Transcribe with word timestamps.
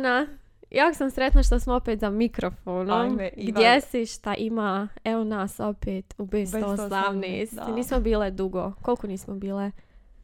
Ana, 0.00 0.26
jako 0.70 0.94
sam 0.94 1.10
sretna 1.10 1.42
što 1.42 1.60
smo 1.60 1.74
opet 1.74 2.00
za 2.00 2.10
mikrofonom. 2.10 3.00
Ajme, 3.00 3.30
Ivan. 3.36 3.54
Gdje 3.54 3.80
si, 3.80 4.06
šta 4.06 4.34
ima? 4.34 4.88
Evo 5.04 5.24
nas 5.24 5.60
opet 5.60 6.14
u 6.18 6.26
B118. 6.26 6.88
B118, 6.88 7.54
da. 7.54 7.74
Nismo 7.74 8.00
bile 8.00 8.30
dugo. 8.30 8.72
Koliko 8.82 9.06
nismo 9.06 9.34
bile? 9.34 9.70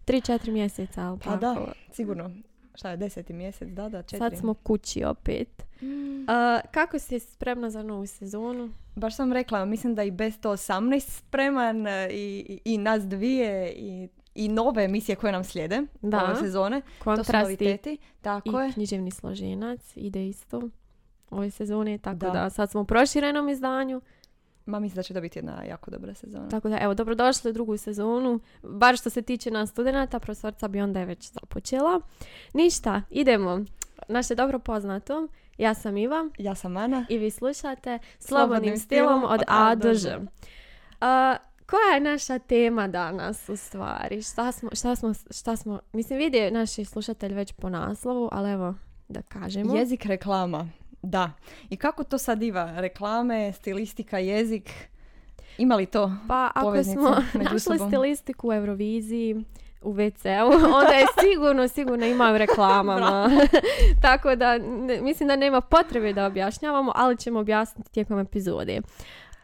3-4 0.06 0.50
mjeseca, 0.50 1.02
ali 1.02 1.18
Pa 1.24 1.36
da, 1.36 1.56
sigurno. 1.92 2.30
Šta 2.74 2.90
je, 2.90 2.96
deseti 2.96 3.32
mjesec, 3.32 3.68
da, 3.68 3.88
da, 3.88 4.02
četiri. 4.02 4.18
Sad 4.18 4.36
smo 4.36 4.54
kući 4.54 5.04
opet. 5.04 5.66
Mm. 5.82 6.26
Kako 6.70 6.98
si 6.98 7.18
spremna 7.18 7.70
za 7.70 7.82
novu 7.82 8.06
sezonu? 8.06 8.70
Baš 8.94 9.16
sam 9.16 9.32
rekla, 9.32 9.64
mislim 9.64 9.94
da 9.94 10.02
i 10.02 10.10
B118 10.10 11.00
spreman 11.00 11.86
e, 11.86 12.08
i, 12.10 12.46
i, 12.48 12.74
i 12.74 12.78
nas 12.78 13.02
dvije 13.02 13.72
i, 13.72 14.08
i 14.36 14.48
nove 14.48 14.84
emisije 14.84 15.16
koje 15.16 15.32
nam 15.32 15.44
slijede 15.44 15.82
Da. 16.02 16.24
ove 16.24 16.36
sezone. 16.36 16.80
To 16.80 16.86
su 16.88 17.04
Kontrasti 17.04 17.42
noviteti. 17.42 17.98
Tako 18.20 18.60
i 18.60 18.64
je. 18.64 18.72
književni 18.72 19.10
složenac 19.10 19.80
ide 19.94 20.28
isto 20.28 20.62
ove 21.30 21.50
sezone, 21.50 21.98
tako 21.98 22.16
da. 22.18 22.30
Da. 22.30 22.50
sad 22.50 22.70
smo 22.70 22.80
u 22.80 22.84
proširenom 22.84 23.48
izdanju. 23.48 24.00
Ma 24.66 24.78
mislim 24.80 24.96
da 24.96 25.02
će 25.02 25.14
to 25.14 25.20
biti 25.20 25.38
jedna 25.38 25.62
jako 25.64 25.90
dobra 25.90 26.14
sezona. 26.14 26.48
Tako 26.48 26.68
da, 26.68 26.78
evo, 26.80 26.94
dobrodošli 26.94 27.50
u 27.50 27.54
drugu 27.54 27.76
sezonu. 27.76 28.40
Bar 28.62 28.96
što 28.96 29.10
se 29.10 29.22
tiče 29.22 29.50
nas 29.50 29.70
studenata, 29.70 30.18
profesorca 30.20 30.68
Bionda 30.68 31.00
je 31.00 31.06
već 31.06 31.30
započela. 31.32 32.00
Ništa, 32.52 33.02
idemo. 33.10 33.64
Naše 34.08 34.34
dobro 34.34 34.58
poznato. 34.58 35.28
Ja 35.58 35.74
sam 35.74 35.96
Iva 35.96 36.28
Ja 36.38 36.54
sam 36.54 36.76
Ana. 36.76 37.06
i 37.08 37.18
vi 37.18 37.30
slušate 37.30 37.98
Slobodnim 38.18 38.48
Slobodnim 38.48 38.78
stilom 38.78 39.20
stilom 39.20 39.32
od 39.32 39.40
A 39.48 39.74
do 39.74 39.94
Ž. 39.94 40.18
Koja 41.66 41.94
je 41.94 42.00
naša 42.00 42.38
tema 42.38 42.88
danas 42.88 43.48
u 43.48 43.56
stvari? 43.56 44.22
Šta 44.22 44.52
smo, 44.52 44.70
šta 44.72 44.96
smo, 44.96 45.12
šta 45.30 45.56
smo, 45.56 45.80
mislim 45.92 46.18
vidi 46.18 46.50
naši 46.50 46.84
slušatelji 46.84 47.34
već 47.34 47.52
po 47.52 47.68
naslovu, 47.68 48.28
ali 48.32 48.50
evo 48.52 48.74
da 49.08 49.22
kažemo. 49.22 49.76
Jezik 49.76 50.04
reklama. 50.04 50.68
Da. 51.02 51.30
I 51.70 51.76
kako 51.76 52.04
to 52.04 52.18
sad 52.18 52.42
iva? 52.42 52.72
Reklame, 52.76 53.52
stilistika, 53.52 54.18
jezik. 54.18 54.70
Ima 55.58 55.76
li 55.76 55.86
to? 55.86 56.12
Pa 56.28 56.50
ako 56.54 56.84
smo 56.84 57.16
našli 57.42 57.60
sobom. 57.60 57.88
stilistiku 57.88 58.48
u 58.48 58.52
Euroviziji, 58.52 59.44
u 59.82 59.92
WC-u, 59.92 60.46
onda 60.76 60.92
je 60.92 61.06
sigurno, 61.22 61.68
sigurno 61.68 62.06
ima 62.06 62.32
u 62.34 62.38
reklamama. 62.38 63.30
Tako 64.02 64.36
da 64.36 64.58
ne- 64.58 65.00
mislim 65.00 65.28
da 65.28 65.36
nema 65.36 65.60
potrebe 65.60 66.12
da 66.12 66.26
objašnjavamo, 66.26 66.92
ali 66.94 67.16
ćemo 67.16 67.38
objasniti 67.38 67.90
tijekom 67.90 68.18
epizode. 68.18 68.80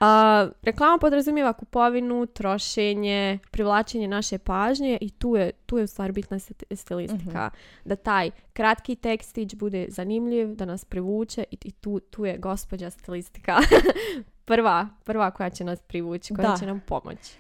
A, 0.05 0.49
reklama 0.63 0.99
podrazumijeva 0.99 1.53
kupovinu, 1.53 2.27
trošenje, 2.27 3.39
privlačenje 3.51 4.09
naše 4.09 4.39
pažnje 4.39 4.99
i 5.01 5.11
tu 5.11 5.37
je, 5.37 5.53
tu 5.67 5.79
je 5.79 5.85
u 5.85 5.87
stvari 5.87 6.13
bitna 6.13 6.39
sti- 6.39 6.77
stilistika. 6.77 7.51
Da 7.85 7.97
taj 7.97 8.31
kratki 8.53 8.97
tekstić 8.97 9.55
bude 9.55 9.87
zanimljiv, 9.89 10.55
da 10.55 10.65
nas 10.65 10.85
privuče 10.85 11.45
i, 11.51 11.57
i 11.65 11.71
tu, 11.71 12.01
tu 12.01 12.25
je 12.25 12.39
gospođa 12.39 12.91
stilistika 12.91 13.57
prva, 14.45 14.89
prva 15.05 15.31
koja 15.31 15.51
će 15.51 15.65
nas 15.65 15.83
privući, 15.83 16.35
koja 16.35 16.49
Da. 16.49 16.57
će 16.57 16.67
nam 16.67 16.81
pomoći. 16.87 17.39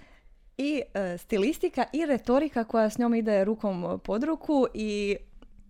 I 0.58 0.82
e, 0.94 1.18
stilistika 1.18 1.84
i 1.92 2.06
retorika 2.06 2.64
koja 2.64 2.90
s 2.90 2.98
njom 2.98 3.14
ide 3.14 3.44
rukom 3.44 4.00
pod 4.04 4.24
ruku 4.24 4.66
i 4.74 5.16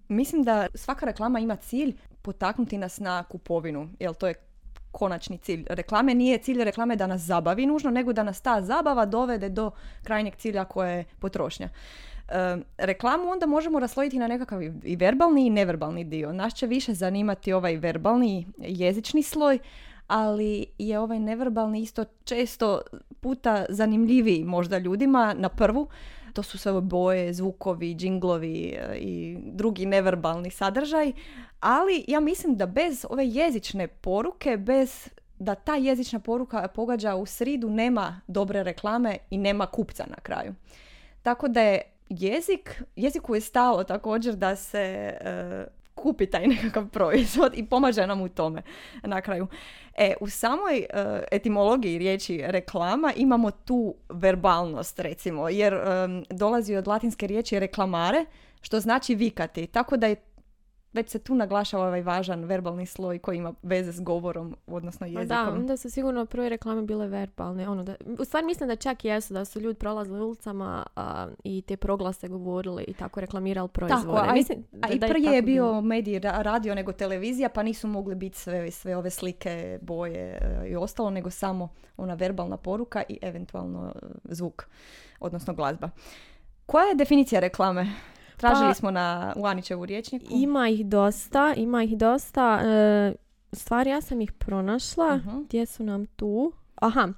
mislim 0.08 0.42
da 0.42 0.66
svaka 0.74 1.06
reklama 1.06 1.38
ima 1.38 1.56
cilj 1.56 1.96
potaknuti 2.22 2.78
nas 2.78 3.00
na 3.00 3.22
kupovinu, 3.24 3.88
jer 3.98 4.14
to 4.14 4.26
je 4.26 4.34
konačni 4.92 5.38
cilj 5.38 5.64
reklame. 5.70 6.14
Nije 6.14 6.38
cilj 6.38 6.64
reklame 6.64 6.96
da 6.96 7.06
nas 7.06 7.20
zabavi 7.20 7.66
nužno, 7.66 7.90
nego 7.90 8.12
da 8.12 8.22
nas 8.22 8.40
ta 8.40 8.62
zabava 8.62 9.06
dovede 9.06 9.48
do 9.48 9.70
krajnjeg 10.02 10.36
cilja 10.36 10.64
koje 10.64 10.96
je 10.96 11.04
potrošnja. 11.18 11.68
E, 12.28 12.56
reklamu 12.78 13.30
onda 13.30 13.46
možemo 13.46 13.80
raslojiti 13.80 14.18
na 14.18 14.28
nekakav 14.28 14.62
i- 14.62 14.96
verbalni 14.96 15.46
i 15.46 15.50
neverbalni 15.50 16.04
dio. 16.04 16.32
Nas 16.32 16.54
će 16.54 16.66
više 16.66 16.94
zanimati 16.94 17.52
ovaj 17.52 17.76
verbalni 17.76 18.46
jezični 18.58 19.22
sloj, 19.22 19.58
ali 20.06 20.66
je 20.78 20.98
ovaj 20.98 21.18
neverbalni 21.18 21.80
isto 21.80 22.04
često 22.24 22.80
puta 23.20 23.64
zanimljiviji 23.68 24.44
možda 24.44 24.78
ljudima 24.78 25.34
na 25.38 25.48
prvu. 25.48 25.88
To 26.32 26.42
su 26.42 26.58
sve 26.58 26.80
boje, 26.80 27.32
zvukovi, 27.32 27.94
džinglovi 27.94 28.76
e, 28.78 28.98
i 28.98 29.38
drugi 29.42 29.86
neverbalni 29.86 30.50
sadržaj. 30.50 31.12
Ali 31.60 32.04
ja 32.08 32.20
mislim 32.20 32.56
da 32.56 32.66
bez 32.66 33.04
ove 33.10 33.26
jezične 33.26 33.88
poruke, 33.88 34.56
bez 34.56 35.08
da 35.38 35.54
ta 35.54 35.74
jezična 35.74 36.18
poruka 36.18 36.68
pogađa 36.68 37.14
u 37.14 37.26
sridu, 37.26 37.70
nema 37.70 38.20
dobre 38.26 38.62
reklame 38.62 39.16
i 39.30 39.38
nema 39.38 39.66
kupca 39.66 40.04
na 40.08 40.16
kraju. 40.16 40.54
Tako 41.22 41.48
da 41.48 41.60
je 41.60 41.82
jezik, 42.08 42.82
jeziku 42.96 43.34
je 43.34 43.40
stalo 43.40 43.84
također 43.84 44.36
da 44.36 44.56
se 44.56 44.78
e, 45.20 45.66
kupi 45.94 46.26
taj 46.26 46.46
nekakav 46.54 46.88
proizvod 46.88 47.52
i 47.54 47.66
pomaže 47.66 48.06
nam 48.06 48.20
u 48.20 48.28
tome 48.28 48.62
na 49.02 49.20
kraju. 49.20 49.46
E, 49.96 50.14
u 50.20 50.28
samoj 50.28 50.78
e, 50.78 50.86
etimologiji 51.32 51.98
riječi 51.98 52.42
reklama 52.44 53.12
imamo 53.16 53.50
tu 53.50 53.94
verbalnost 54.08 54.98
recimo, 54.98 55.48
jer 55.48 55.74
em, 55.74 56.24
dolazi 56.30 56.76
od 56.76 56.88
latinske 56.88 57.26
riječi 57.26 57.58
reklamare, 57.58 58.24
što 58.60 58.80
znači 58.80 59.14
vikati. 59.14 59.66
Tako 59.66 59.96
da 59.96 60.06
je 60.06 60.16
već 60.92 61.10
se 61.10 61.18
tu 61.18 61.34
naglašava 61.34 61.86
ovaj 61.86 62.02
važan 62.02 62.44
verbalni 62.44 62.86
sloj 62.86 63.18
koji 63.18 63.36
ima 63.36 63.54
veze 63.62 63.92
s 63.92 64.00
govorom, 64.00 64.56
odnosno 64.66 65.06
jezikom. 65.06 65.26
Da, 65.26 65.50
onda 65.50 65.76
su 65.76 65.90
sigurno 65.90 66.26
prve 66.26 66.48
reklame 66.48 66.82
bile 66.82 67.06
verbalne. 67.06 67.68
Ono 67.68 67.82
da, 67.84 67.94
u 68.18 68.24
stvari 68.24 68.46
mislim 68.46 68.68
da 68.68 68.76
čak 68.76 69.04
i 69.04 69.08
jesu, 69.08 69.34
da 69.34 69.44
su 69.44 69.60
ljudi 69.60 69.78
prolazili 69.78 70.20
ulicama 70.20 70.86
a, 70.96 71.28
i 71.44 71.62
te 71.62 71.76
proglase 71.76 72.28
govorili 72.28 72.84
i 72.84 72.94
tako 72.94 73.20
reklamirali 73.20 73.68
proizvode. 73.68 74.20
a 74.20 74.30
i- 74.30 74.34
mislim 74.34 74.64
A 74.72 74.76
da- 74.78 74.94
i 74.94 75.00
prije 75.00 75.08
tako 75.22 75.34
je 75.34 75.42
bilo. 75.42 75.72
bio 75.72 75.80
medij 75.80 76.14
ra- 76.14 76.42
radio 76.42 76.74
nego 76.74 76.92
televizija, 76.92 77.48
pa 77.48 77.62
nisu 77.62 77.88
mogli 77.88 78.14
biti 78.14 78.38
sve, 78.38 78.70
sve 78.70 78.96
ove 78.96 79.10
slike, 79.10 79.78
boje 79.82 80.18
e, 80.32 80.68
i 80.68 80.76
ostalo, 80.76 81.10
nego 81.10 81.30
samo 81.30 81.68
ona 81.96 82.14
verbalna 82.14 82.56
poruka 82.56 83.02
i 83.08 83.18
eventualno 83.22 83.92
e, 83.94 83.98
zvuk, 84.24 84.66
odnosno 85.20 85.54
glazba. 85.54 85.90
Koja 86.66 86.84
je 86.84 86.94
definicija 86.94 87.40
reklame? 87.40 87.86
Tražili 88.42 88.68
Pa- 88.68 88.74
smo 88.74 88.90
na 88.90 89.32
u 89.36 89.46
Anićevu 89.46 89.86
rječniku. 89.86 90.26
Ima 90.30 90.68
ih 90.68 90.86
dosta, 90.86 91.54
ima 91.56 91.82
ih 91.82 91.98
dosta. 91.98 92.60
E, 92.64 93.12
stvari 93.52 93.90
ja 93.90 94.00
sam 94.00 94.20
ih 94.20 94.32
pronašla. 94.32 95.16
Mhm. 95.16 95.42
Gdje 95.42 95.66
su 95.66 95.84
nam 95.84 96.06
tu? 96.06 96.52
Aha, 96.74 97.08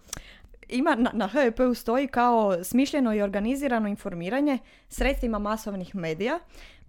Ima 0.68 0.94
na, 0.94 1.10
na 1.12 1.26
HEP-u 1.28 1.74
stoji 1.74 2.06
kao 2.08 2.64
smišljeno 2.64 3.14
i 3.14 3.22
organizirano 3.22 3.88
informiranje 3.88 4.58
sredstvima 4.88 5.38
masovnih 5.38 5.94
medija, 5.94 6.38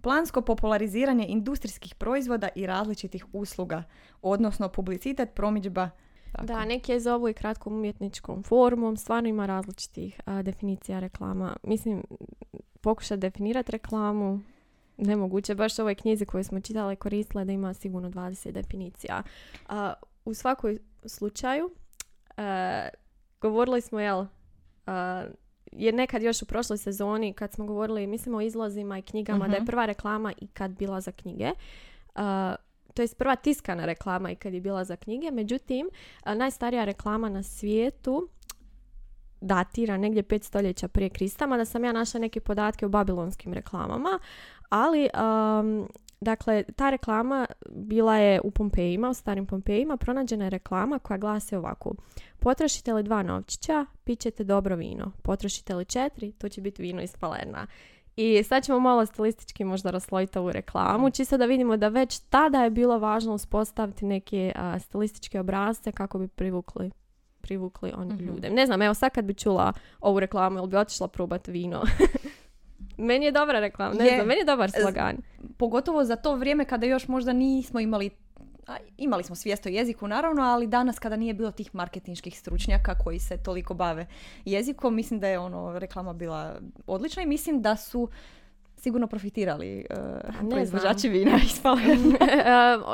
plansko 0.00 0.40
populariziranje 0.40 1.26
industrijskih 1.28 1.94
proizvoda 1.94 2.48
i 2.54 2.66
različitih 2.66 3.26
usluga, 3.32 3.82
odnosno 4.22 4.68
publicitet, 4.68 5.34
promidžba. 5.34 5.90
tako. 6.32 6.46
Da, 6.46 6.64
neki 6.64 6.92
je 6.92 7.00
zovu 7.00 7.28
i 7.28 7.32
kratkom 7.34 7.72
umjetničkom 7.72 8.42
formom, 8.42 8.96
stvarno 8.96 9.28
ima 9.28 9.46
različitih 9.46 10.20
a, 10.24 10.42
definicija 10.42 11.00
reklama. 11.00 11.56
Mislim, 11.62 12.02
pokušati 12.86 13.20
definirati 13.20 13.72
reklamu, 13.72 14.40
nemoguće. 14.96 15.54
Baš 15.54 15.78
u 15.78 15.82
ovoj 15.82 15.94
knjizi 15.94 16.24
koju 16.26 16.44
smo 16.44 16.60
čitali 16.60 16.96
koristile 16.96 17.44
da 17.44 17.52
ima 17.52 17.74
sigurno 17.74 18.10
20 18.10 18.50
definicija. 18.52 19.22
A, 19.68 19.92
u 20.24 20.34
svakoj 20.34 20.78
slučaju, 21.04 21.70
e, 22.36 22.88
govorili 23.40 23.80
smo, 23.80 24.00
jel, 24.00 24.26
a, 24.86 25.24
jer 25.72 25.94
nekad 25.94 26.22
još 26.22 26.42
u 26.42 26.46
prošloj 26.46 26.78
sezoni 26.78 27.32
kad 27.32 27.52
smo 27.52 27.66
govorili, 27.66 28.06
mislim 28.06 28.34
o 28.34 28.40
izlazima 28.40 28.98
i 28.98 29.02
knjigama, 29.02 29.48
da 29.48 29.54
je 29.54 29.60
Mhm. 29.60 29.66
prva 29.66 29.86
reklama 29.86 30.32
i 30.38 30.46
kad 30.46 30.70
bila 30.70 31.00
za 31.00 31.12
knjige. 31.12 31.50
A, 32.14 32.54
to 32.94 33.02
je 33.02 33.08
prva 33.18 33.36
tiskana 33.36 33.84
reklama 33.84 34.30
i 34.30 34.36
kad 34.36 34.54
je 34.54 34.60
bila 34.60 34.84
za 34.84 34.96
knjige. 34.96 35.30
Međutim, 35.30 35.90
a, 36.22 36.34
najstarija 36.34 36.84
reklama 36.84 37.28
na 37.28 37.42
svijetu 37.42 38.28
datira 39.40 39.96
negdje 39.96 40.22
pet 40.22 40.44
stoljeća 40.44 40.88
prije 40.88 41.08
Krista, 41.08 41.46
mada 41.46 41.64
sam 41.64 41.84
ja 41.84 41.92
našla 41.92 42.20
neke 42.20 42.40
podatke 42.40 42.86
o 42.86 42.88
babilonskim 42.88 43.52
reklamama, 43.52 44.18
ali 44.68 45.08
um, 45.14 45.88
dakle, 46.20 46.64
ta 46.76 46.90
reklama 46.90 47.46
bila 47.70 48.16
je 48.16 48.40
u 48.44 48.50
Pompejima, 48.50 49.10
u 49.10 49.14
starim 49.14 49.46
Pompejima, 49.46 49.96
pronađena 49.96 50.44
je 50.44 50.50
reklama 50.50 50.98
koja 50.98 51.18
glasi 51.18 51.56
ovako. 51.56 51.94
Potrošite 52.38 52.94
li 52.94 53.02
dva 53.02 53.22
novčića, 53.22 53.86
pićete 54.04 54.44
dobro 54.44 54.76
vino. 54.76 55.12
Potrošite 55.22 55.74
li 55.74 55.84
četiri, 55.84 56.32
to 56.32 56.48
će 56.48 56.60
biti 56.60 56.82
vino 56.82 57.02
iz 57.02 57.16
Palerna. 57.16 57.66
I 58.16 58.42
sad 58.42 58.64
ćemo 58.64 58.80
malo 58.80 59.06
stilistički 59.06 59.64
možda 59.64 59.90
raslojiti 59.90 60.38
ovu 60.38 60.52
reklamu, 60.52 61.10
čisto 61.10 61.36
da 61.36 61.46
vidimo 61.46 61.76
da 61.76 61.88
već 61.88 62.18
tada 62.18 62.64
je 62.64 62.70
bilo 62.70 62.98
važno 62.98 63.34
uspostaviti 63.34 64.04
neke 64.04 64.52
a, 64.54 64.78
stilističke 64.78 65.40
obrazce 65.40 65.92
kako 65.92 66.18
bi 66.18 66.28
privukli 66.28 66.90
privukli 67.46 67.92
oni 67.96 68.14
Mhm. 68.14 68.24
ljude. 68.24 68.50
Ne 68.50 68.66
znam, 68.66 68.82
evo 68.82 68.94
sad 68.94 69.12
kad 69.12 69.24
bi 69.24 69.34
čula 69.34 69.72
ovu 70.00 70.20
reklamu, 70.20 70.58
ili 70.58 70.68
bi 70.68 70.76
otišla 70.76 71.08
probati 71.08 71.50
vino? 71.50 71.82
meni 72.98 73.24
je 73.24 73.32
dobra 73.32 73.60
reklama, 73.60 73.94
ne 73.94 74.04
Je. 74.06 74.14
znam, 74.14 74.26
meni 74.26 74.40
je 74.40 74.44
dobar 74.44 74.70
slogan. 74.72 75.16
Pogotovo 75.56 76.04
za 76.04 76.16
to 76.16 76.34
vrijeme 76.34 76.64
kada 76.64 76.86
još 76.86 77.08
možda 77.08 77.32
nismo 77.32 77.80
imali 77.80 78.10
a, 78.66 78.76
imali 78.96 79.22
smo 79.22 79.34
svijest 79.34 79.66
o 79.66 79.70
jeziku 79.70 80.08
naravno, 80.08 80.42
ali 80.42 80.66
danas 80.66 80.98
kada 80.98 81.16
nije 81.16 81.34
bilo 81.34 81.50
tih 81.50 81.74
marketinških 81.74 82.38
stručnjaka 82.38 82.94
koji 82.94 83.18
se 83.18 83.36
toliko 83.38 83.74
bave 83.74 84.06
jezikom, 84.44 84.94
mislim 84.94 85.20
da 85.20 85.28
je 85.28 85.38
ono 85.38 85.78
reklama 85.78 86.12
bila 86.12 86.56
odlična 86.86 87.22
i 87.22 87.26
mislim 87.26 87.62
da 87.62 87.76
su 87.76 88.08
sigurno 88.76 89.06
profitirali 89.06 89.86
uh, 89.90 90.42
ne 90.42 90.50
proizvođači 90.50 91.08
vina 91.08 91.36
ispale. 91.44 91.82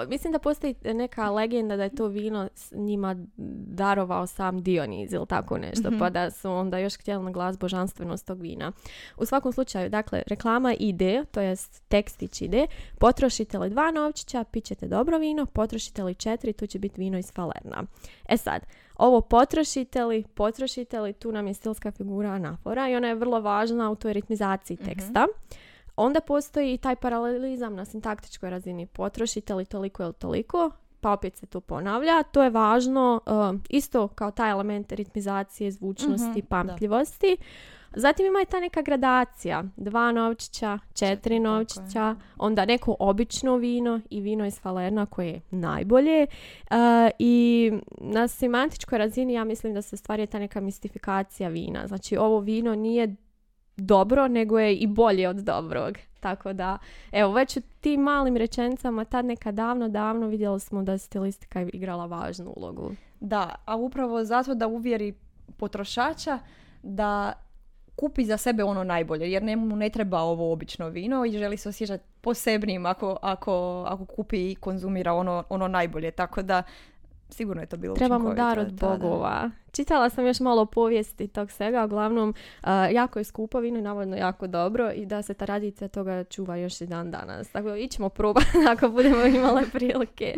E, 0.02 0.06
mislim 0.08 0.32
da 0.32 0.38
postoji 0.38 0.75
neka 0.84 1.31
legenda 1.31 1.76
da 1.76 1.82
je 1.82 1.94
to 1.94 2.06
vino 2.06 2.49
s 2.55 2.73
njima 2.73 3.17
darovao 3.67 4.26
sam 4.26 4.62
Dioniz 4.62 5.12
ili 5.12 5.26
tako 5.26 5.58
nešto, 5.58 5.90
Mhm. 5.90 5.99
pa 5.99 6.11
da 6.11 6.31
su 6.31 6.50
onda 6.50 6.79
još 6.79 6.96
htjeli 6.96 7.25
naglas 7.25 7.58
božanstvenost 7.58 8.26
tog 8.26 8.40
vina. 8.40 8.73
U 9.17 9.25
svakom 9.26 9.52
slučaju, 9.52 9.90
dakle, 9.90 10.23
reklama 10.26 10.75
ide, 10.79 11.25
to 11.31 11.40
jest 11.40 11.82
tekstić 11.88 12.43
ide, 12.43 12.67
potrošite 12.99 13.58
li 13.58 13.70
dva 13.70 13.90
novčića, 13.90 14.44
pićete 14.44 14.88
dobro 14.88 15.19
vino, 15.19 15.46
potrošite 15.46 16.05
li 16.05 16.14
četiri, 16.14 16.52
tu 16.52 16.67
će 16.67 16.79
biti 16.79 17.00
vino 17.00 17.19
iz 17.19 17.32
Falerna. 17.32 17.82
E 18.29 18.37
sad, 18.37 18.62
ovo 18.97 19.21
potrošite 19.21 20.05
li, 20.05 20.25
potrošite 20.25 21.00
li, 21.00 21.12
tu 21.12 21.33
nam 21.33 21.47
je 21.47 21.55
stilska 21.55 21.91
figura 21.91 22.31
anafora 22.31 22.89
i 22.89 22.97
ona 22.97 23.09
je 23.09 23.15
vrlo 23.15 23.41
važna 23.41 23.91
u 23.91 23.94
toj 23.94 24.12
ritmizaciji 24.12 24.77
Mhm. 24.77 24.85
teksta. 24.85 25.27
Onda 25.97 26.21
postoji 26.21 26.75
i 26.75 26.79
taj 26.79 26.97
paralelizam 26.97 27.75
na 27.75 27.85
sintaktičkoj 27.85 28.50
razini. 28.50 28.87
Potrošite 28.87 29.55
li 29.55 29.65
toliko 29.65 30.03
ili 30.03 30.12
toliko, 30.12 30.71
pa 31.00 31.12
opet 31.12 31.37
se 31.37 31.47
to 31.47 31.61
ponavlja. 31.61 32.23
To 32.23 32.43
je 32.43 32.50
važno 32.50 33.21
uh, 33.27 33.33
isto 33.69 34.09
kao 34.09 34.31
taj 34.31 34.50
element 34.50 34.93
ritmizacije, 34.93 35.71
zvučnosti, 35.71 36.25
Mhm, 36.31 36.37
da. 36.37 36.47
Zatim 37.94 38.27
ima 38.27 38.41
i 38.43 38.47
ta 38.47 38.61
neka 38.61 38.83
gradacija. 38.83 39.65
Dva 39.77 40.12
novčića, 40.12 40.79
četiri 40.94 41.17
Četiri, 41.17 41.41
novčića, 41.41 42.17
onda 42.37 42.65
neko 42.65 42.97
obično 42.99 43.56
vino 43.56 44.00
i 44.11 44.21
vino 44.21 44.47
iz 44.47 44.61
Falerna 44.61 45.06
koje 45.06 45.29
je 45.29 45.41
najbolje. 45.50 46.27
Uh, 46.71 46.77
I 47.19 47.73
na 48.00 48.29
semantičkoj 48.29 48.99
razini 48.99 49.33
ja 49.33 49.44
mislim 49.44 49.75
da 49.75 49.83
se 49.83 49.97
stvari 49.97 50.27
ta 50.27 50.39
neka 50.39 50.61
mistifikacija 50.61 51.49
vina. 51.49 51.87
Znači 51.87 52.17
ovo 52.17 52.41
vino 52.41 52.75
nije 52.75 53.17
dobro, 53.77 54.29
nego 54.29 54.59
je 54.59 54.77
i 54.77 54.87
bolje 54.87 55.29
od 55.29 55.37
dobrog. 55.37 55.99
Tako 56.21 56.53
da, 56.53 56.79
evo, 57.12 57.33
već 57.33 57.56
u 57.56 57.61
tim 57.81 58.00
malim 58.00 58.37
rečenicama 58.37 59.05
tad 59.05 59.25
neka 59.25 59.53
davno, 59.53 59.89
davno 59.89 60.27
vidjeli 60.27 60.61
smo 60.61 60.83
da 60.83 60.93
je 60.93 60.99
stilistika 60.99 61.61
igrala 61.73 62.06
važnu 62.06 62.53
ulogu. 62.56 62.93
Da, 63.21 63.55
a 63.65 63.77
upravo 63.77 64.25
zato 64.25 64.55
da 64.55 64.67
uvjeri 64.67 65.15
potrošača 65.56 66.39
da 66.83 67.33
kupi 67.97 68.25
za 68.25 68.37
sebe 68.37 68.65
ono 68.65 68.85
najbolje, 68.85 69.33
jer 69.33 69.43
njemu 69.43 69.77
ne 69.77 69.89
treba 69.89 70.21
ovo 70.21 70.53
obično 70.53 70.89
vino 70.89 71.25
i 71.25 71.39
želi 71.39 71.56
se 71.56 71.69
osjećati 71.69 72.05
posebnijim 72.21 72.87
ako, 72.87 73.17
ako, 73.23 73.85
ako 73.89 74.05
kupi 74.05 74.50
i 74.50 74.55
konzumira 74.55 75.12
ono, 75.12 75.44
ono 75.49 75.69
najbolje. 75.69 76.11
Tako 76.11 76.43
da 76.43 76.62
sigurno 77.33 77.62
je 77.62 77.67
to 77.67 77.77
bilo 77.77 77.94
Trebamo 77.94 78.35
dar 78.35 78.59
od 78.59 78.67
da, 78.67 78.87
da. 78.87 78.97
bogova. 78.97 79.50
Čitala 79.73 80.11
sam 80.11 80.27
još 80.27 80.41
malo 80.41 80.67
povijesti 80.67 81.29
tog 81.29 81.50
svega, 81.50 81.85
uglavnom 81.85 82.35
a, 82.62 82.89
jako 82.89 83.19
je 83.19 83.25
skupo 83.25 83.61
vino 83.61 83.79
i 83.79 83.83
navodno 83.83 84.17
jako 84.17 84.47
dobro 84.47 84.93
i 84.93 85.06
da 85.06 85.23
se 85.23 85.35
ta 85.35 85.47
tradicija 85.47 85.89
toga 85.89 86.25
čuva 86.25 86.56
još 86.56 86.81
i 86.81 86.87
dan 86.87 87.11
danas. 87.11 87.49
Tako 87.49 87.69
da 87.69 87.77
ićemo 87.77 88.09
probati 88.09 88.47
ako 88.73 88.89
budemo 88.89 89.25
imale 89.27 89.62
prilike. 89.73 90.35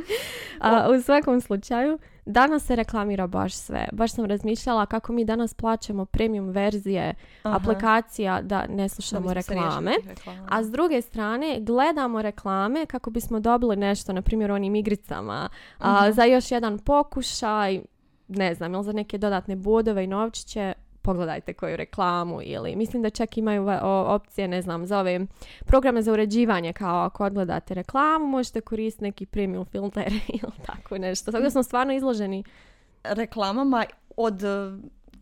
A, 0.61 0.91
u 0.91 1.03
svakom 1.03 1.41
slučaju, 1.41 1.99
danas 2.27 2.65
se 2.65 2.77
reklamira 2.77 3.27
baš 3.27 3.55
sve. 3.55 3.89
Baš 3.93 4.13
sam 4.13 4.25
razmišljala 4.25 4.87
kako 4.87 5.13
mi 5.13 5.25
danas 5.25 5.55
plaćamo 5.55 6.05
premium 6.05 6.49
verzije 6.49 7.15
Aha. 7.43 7.57
aplikacija 7.57 8.43
da 8.43 8.67
ne 8.67 8.77
Da 8.79 8.89
slušamo 8.89 9.33
riješili 9.33 9.57
reklame. 9.57 9.93
A 10.49 10.63
s 10.63 10.71
druge 10.71 11.03
strane, 11.03 11.59
gledamo 11.61 12.23
reklame 12.23 12.87
kako 12.87 13.11
bismo 13.11 13.41
dobili 13.41 13.77
nešto, 13.77 14.13
na 14.13 14.23
primjer 14.23 14.53
onim 14.53 14.75
igricama, 14.75 15.49
a, 15.79 16.03
Mhm. 16.03 16.13
za 16.13 16.25
još 16.25 16.51
jedan 16.51 16.79
pokušaj, 16.79 17.81
ne 18.29 18.55
znam, 18.55 18.75
ili 18.75 18.83
za 18.83 18.93
neke 18.93 19.19
dodatne 19.19 19.57
bodove 19.57 20.05
i 20.05 20.09
novčiće, 20.09 20.73
pogledajte 21.05 21.53
koju 21.53 21.77
reklamu 21.77 22.41
ili 22.43 22.77
mislim 22.77 23.03
da 23.03 23.11
čak 23.11 23.39
imaju 23.39 23.67
opcije, 24.07 24.49
ne 24.49 24.63
znam, 24.63 24.87
za 24.87 24.99
ove 24.99 25.21
programe 25.59 26.03
za 26.03 26.13
uređivanje 26.13 26.73
kao 26.73 26.99
ako 26.99 27.25
odgledate 27.25 27.75
reklamu 27.75 28.27
možete 28.27 28.61
koristiti 28.61 29.05
neki 29.05 29.27
premium 29.27 29.65
filter 29.65 30.13
ili 30.43 30.53
tako 30.67 30.99
nešto. 30.99 31.33
Tako 31.33 31.43
da 31.43 31.51
smo 31.51 31.63
stvarno 31.63 31.93
izloženi 31.93 32.45
reklamama 33.05 33.85
od 34.17 34.43
eh, 34.43 34.79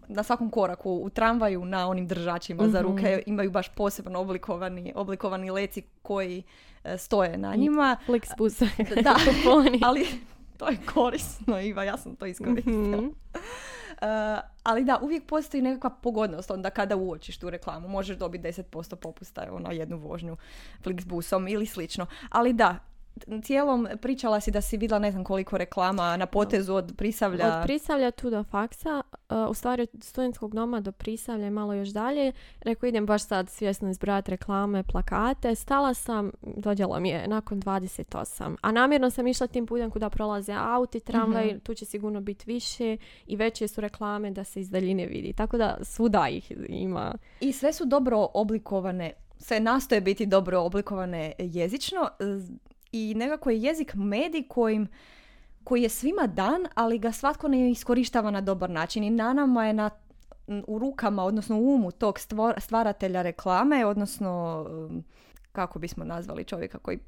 na 0.08 0.23
svakom 0.23 0.50
koraku 0.50 0.90
u 0.94 1.11
tramvaju 1.11 1.64
na 1.64 1.88
onim 1.88 2.06
držačima 2.06 2.69
za 2.69 2.81
Mhm. 2.81 2.88
ruke 2.88 3.23
imaju 3.26 3.50
baš 3.50 3.69
posebno 3.69 4.20
oblikovani, 4.20 4.93
oblikovani 4.96 5.50
leci 5.50 5.82
koji 6.02 6.43
eh, 6.84 6.99
stoje 6.99 7.38
na 7.38 7.55
njima. 7.55 7.96
Flixbus 8.06 8.64
Da. 9.02 9.14
Ali 9.88 10.06
to 10.56 10.69
je 10.69 10.76
korisno, 10.87 11.61
Iva, 11.61 11.84
ja 11.84 11.96
sam 11.96 12.17
to 12.17 12.26
iskoristila. 12.26 12.96
Mhm. 12.96 13.06
Uh, 13.06 14.51
ali 14.62 14.84
da, 14.84 14.98
uvijek 15.02 15.26
postoji 15.26 15.62
nekakva 15.62 15.90
pogodnost 15.90 16.50
onda 16.50 16.70
kada 16.70 16.96
uočiš 16.96 17.38
tu 17.38 17.50
reklamu. 17.50 17.88
Možeš 17.88 18.16
dobiti 18.16 18.48
10% 18.48 18.94
popusta 18.96 19.46
na 19.58 19.72
jednu 19.72 19.96
vožnju 19.96 20.36
Flixbusom 20.84 21.48
ili 21.48 21.66
slično. 21.66 22.06
Ali 22.30 22.52
da, 22.52 22.78
cijelom 23.42 23.88
pričala 24.00 24.40
si 24.40 24.50
da 24.50 24.60
si 24.60 24.76
vidjela 24.76 24.98
ne 24.98 25.10
znam 25.10 25.24
koliko 25.24 25.58
reklama 25.58 26.16
na 26.16 26.26
potezu 26.26 26.74
od 26.74 26.92
Prisavlja. 26.96 27.46
Od 27.58 27.62
Prisavlja 27.66 28.10
tu 28.10 28.30
do 28.30 28.44
faksa, 28.44 29.02
uh, 29.30 29.50
u 29.50 29.54
stvari 29.54 29.82
od 29.82 29.88
studentskog 30.04 30.54
doma 30.54 30.80
do 30.80 30.92
Prisavlja 30.92 31.46
i 31.46 31.50
malo 31.50 31.72
još 31.74 31.88
dalje. 31.88 32.32
Rekao 32.60 32.86
idem 32.86 33.06
baš 33.06 33.26
sad 33.26 33.50
svjesno 33.50 33.90
izbrojati 33.90 34.30
reklame, 34.30 34.82
plakate. 34.82 35.54
Stala 35.54 35.94
sam, 35.94 36.30
dođelo 36.56 37.00
mi 37.00 37.08
je 37.08 37.28
nakon 37.28 37.62
28. 37.62 38.56
A 38.60 38.72
namjerno 38.72 39.10
sam 39.10 39.26
išla 39.26 39.46
tim 39.46 39.66
putem 39.66 39.90
kuda 39.90 40.10
prolaze 40.10 40.52
auti, 40.52 41.00
tramvaj, 41.00 41.46
Mhm. 41.46 41.58
tu 41.58 41.74
će 41.74 41.84
sigurno 41.84 42.20
biti 42.20 42.44
više 42.46 42.96
i 43.26 43.36
veće 43.36 43.68
su 43.68 43.80
reklame 43.80 44.30
da 44.30 44.44
se 44.44 44.60
iz 44.60 44.70
daljine 44.70 45.06
vidi. 45.06 45.32
Tako 45.32 45.56
da 45.58 45.78
svuda 45.82 46.28
ih 46.28 46.52
ima. 46.68 47.14
I 47.40 47.52
sve 47.52 47.72
su 47.72 47.84
dobro 47.84 48.28
oblikovane, 48.34 49.12
sve 49.38 49.60
nastoje 49.60 50.00
biti 50.00 50.26
dobro 50.26 50.60
oblikovane 50.60 51.32
jezično 51.38 52.08
i 52.92 53.14
nekako 53.16 53.50
je 53.50 53.62
jezik 53.62 53.94
medij 53.94 54.42
kojim 54.48 54.88
koji 55.64 55.82
je 55.82 55.88
svima 55.88 56.26
dan, 56.26 56.67
ali 56.74 56.98
ga 56.98 57.12
svatko 57.12 57.48
ne 57.48 57.70
iskorištava 57.70 58.31
na 58.31 58.40
dobar 58.40 58.70
način 58.70 59.05
i 59.05 59.10
na 59.10 59.32
nama 59.32 59.67
je 59.67 59.72
na, 59.72 59.90
u 60.67 60.78
rukama, 60.78 61.24
odnosno 61.24 61.56
u 61.56 61.74
umu 61.74 61.90
tog 61.90 62.19
stvor- 62.19 62.60
stvaratelja 62.60 63.22
reklame, 63.22 63.86
odnosno 63.86 64.64
um, 64.70 65.05
kako 65.52 65.78
bismo 65.78 66.05
nazvali 66.05 66.44
čovjeka 66.44 66.78
koji 66.78 66.98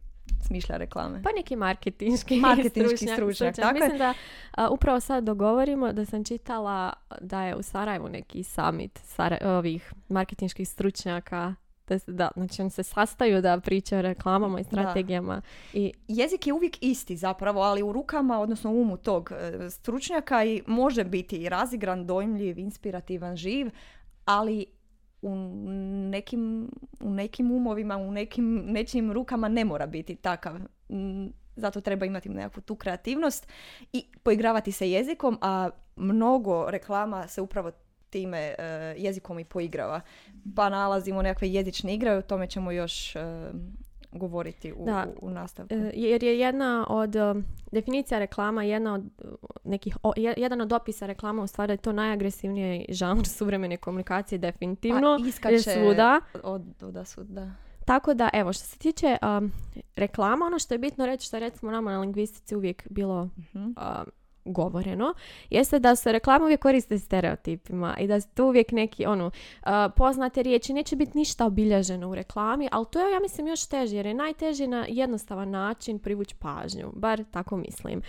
smišlja 0.47 0.77
reklame. 0.77 1.23
Pa 1.23 1.31
neki 1.37 1.57
marketinški, 1.57 2.37
Marketinški 2.49 3.07
stručnjak, 3.07 3.57
tako 3.57 3.77
je. 3.77 3.83
Mislim 3.83 3.99
da 3.99 4.15
a, 4.51 4.69
upravo 4.69 5.01
sad 5.01 5.25
dogovorimo 5.25 5.93
da 5.93 6.05
sam 6.05 6.25
čitala 6.25 6.93
da 7.21 7.43
je 7.43 7.57
u 7.57 7.63
Sarajevu 7.63 8.09
neki 8.09 8.43
summit 8.43 8.99
Sara- 9.05 9.57
ovih 9.59 9.93
marketinških 10.09 10.69
stručnjaka 10.69 11.55
da, 11.87 11.99
se- 11.99 12.13
da, 12.13 12.31
znači 12.37 12.63
oni 12.63 12.71
se 12.71 12.83
sastaju 12.83 13.43
da 13.43 13.61
pričaju 13.61 13.99
o 13.99 14.03
reklamama 14.03 14.61
i 14.61 14.65
strategijama 14.65 15.43
i 15.73 15.93
jezik 16.09 16.47
je 16.47 16.53
uvijek 16.53 16.83
isti 16.83 17.17
zapravo, 17.17 17.61
ali 17.61 17.83
u 17.83 17.93
rukama, 17.93 18.41
odnosno 18.41 18.71
u 18.73 18.81
umu 18.81 18.97
tog 18.97 19.33
e, 19.33 19.71
stručnjaka 19.71 20.45
i 20.45 20.63
može 20.67 21.05
biti 21.05 21.37
i 21.37 21.49
razigran, 21.49 22.07
dojmljiv, 22.07 22.59
inspirativan, 22.59 23.37
živ, 23.37 23.71
ali 24.25 24.67
u 25.23 25.37
nekim, 26.11 26.71
u 27.01 27.11
nekim 27.11 27.51
umovima, 27.51 27.97
u 27.97 28.11
nekim 28.13 28.65
nečijim 28.67 29.13
rukama 29.13 29.49
ne 29.49 29.65
mora 29.65 29.87
biti 29.87 30.17
takav. 30.17 30.55
Mm, 30.89 31.27
Zato 31.57 31.81
treba 31.81 32.07
imati 32.07 32.29
nekakvu 32.29 32.61
tu 32.63 32.75
kreativnost 32.77 33.49
i 33.93 34.05
poigravati 34.23 34.73
se 34.73 34.91
jezikom, 34.91 35.39
a 35.41 35.71
mnogo 35.97 36.71
reklama 36.71 37.29
se 37.29 37.41
upravo 37.41 37.71
time 38.15 38.39
e, 38.39 38.55
jezikom 38.99 39.39
i 39.39 39.45
poigrava. 39.47 40.01
Pa 40.57 40.69
nalazimo 40.69 41.23
nekakve 41.23 41.49
jezične 41.51 41.95
igre, 41.95 42.13
o 42.13 42.23
tome 42.23 42.47
ćemo 42.47 42.71
još 42.73 43.17
e, 43.17 43.21
govoriti 44.13 44.73
u, 44.73 44.85
Da. 44.85 45.07
u, 45.19 45.31
nastavku. 45.31 45.75
E, 45.75 45.91
jer 45.95 46.23
je 46.23 46.39
jedna 46.39 46.87
od 46.89 47.15
definicija 47.73 48.19
reklama 48.19 48.63
jedna 48.65 48.95
od 48.95 49.03
nekih 49.65 49.97
o- 50.03 50.13
je- 50.17 50.35
jedan 50.37 50.61
od 50.61 50.73
opisa 50.73 51.07
reklama 51.07 51.43
u 51.43 51.47
stvari 51.47 51.73
je 51.73 51.77
to 51.79 51.93
najagresivniji 51.95 52.87
žanr 52.89 53.27
suvremene 53.27 53.77
komunikacije 53.77 54.39
definitivno 54.39 55.17
Pa 55.21 55.29
iskače 55.29 55.59
svuda 55.59 56.21
od, 56.43 56.63
od 56.83 57.07
svud, 57.07 57.27
da. 57.27 57.51
Tako 57.87 58.15
da, 58.15 58.31
evo, 58.33 58.53
što 58.53 58.65
se 58.65 58.79
tiče 58.79 59.17
um, 59.39 59.53
reklama, 59.97 60.47
ono 60.47 60.59
što 60.59 60.75
je 60.75 60.79
bitno 60.79 61.07
reći, 61.07 61.27
što 61.27 61.37
je 61.37 61.41
recimo 61.41 61.73
nama 61.73 61.93
na 61.93 62.01
lingvistici 62.01 62.57
uvijek 62.57 62.87
bilo 62.91 63.25
Mhm. 63.25 63.59
um, 63.59 63.75
govoreno, 64.45 65.15
jeste 65.51 65.79
da 65.79 65.97
se 65.97 66.13
reklame 66.13 66.45
uvijek 66.45 66.61
koriste 66.61 66.99
stereotipima 66.99 67.97
i 67.99 68.07
da 68.07 68.21
tu 68.21 68.45
uvijek 68.45 68.73
neki, 68.73 69.07
ono, 69.07 69.31
poznate 69.97 70.43
riječi, 70.43 70.73
neće 70.73 70.97
biti 70.97 71.19
ništa 71.19 71.47
obilježeno 71.47 72.11
u 72.11 72.15
reklami, 72.15 72.69
ali 72.73 72.87
to 72.91 73.01
je, 73.01 73.13
ja 73.13 73.21
mislim, 73.21 73.47
još 73.47 73.67
teže, 73.67 73.97
jer 73.97 74.07
je 74.07 74.15
najteže 74.15 74.67
na 74.67 74.87
jednostavan 74.89 75.51
način 75.51 75.99
privući 75.99 76.35
pažnju, 76.35 76.93
bar 76.93 77.25
tako 77.31 77.57
mislim. 77.57 78.03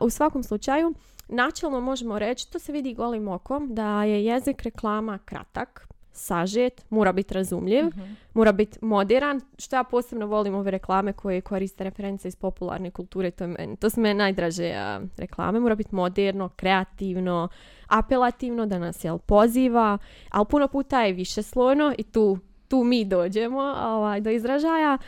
U 0.00 0.10
svakom 0.10 0.42
slučaju, 0.42 0.94
načelno 1.28 1.80
možemo 1.80 2.18
reći, 2.18 2.52
to 2.52 2.58
se 2.58 2.72
vidi 2.72 2.94
golim 2.94 3.28
okom, 3.28 3.74
da 3.74 4.04
je 4.04 4.24
jezik 4.24 4.62
reklama 4.62 5.18
kratak, 5.18 5.88
sažet, 6.12 6.84
mora 6.90 7.12
biti 7.12 7.34
razumljiv, 7.34 7.84
Mhm. 7.86 8.00
mora 8.34 8.52
biti 8.52 8.78
moderan, 8.82 9.40
što 9.58 9.76
ja 9.76 9.84
posebno 9.84 10.26
volim 10.26 10.54
ove 10.54 10.70
reklame 10.70 11.12
koje 11.12 11.40
koriste 11.40 11.84
reference 11.84 12.28
iz 12.28 12.36
popularne 12.36 12.90
kulture, 12.90 13.30
to, 13.30 13.44
je 13.44 13.48
meni, 13.48 13.76
to 13.76 13.90
su 13.90 14.00
meni 14.00 14.14
najdraže 14.14 14.64
a, 14.68 15.00
reklame, 15.16 15.60
mora 15.60 15.74
biti 15.74 15.94
moderno, 15.94 16.48
kreativno, 16.48 17.48
apelativno, 17.88 18.66
da 18.66 18.78
nas 18.78 19.04
jel 19.04 19.18
poziva, 19.18 19.98
ali 20.30 20.46
puno 20.46 20.68
puta 20.68 21.02
je 21.02 21.12
više 21.12 21.42
slojno 21.42 21.94
i 21.98 22.02
tu 22.04 22.38
tu 22.68 22.84
mi 22.84 23.04
dođemo 23.04 23.60
ovaj, 23.78 24.20
do 24.20 24.30
izražaja, 24.30 24.98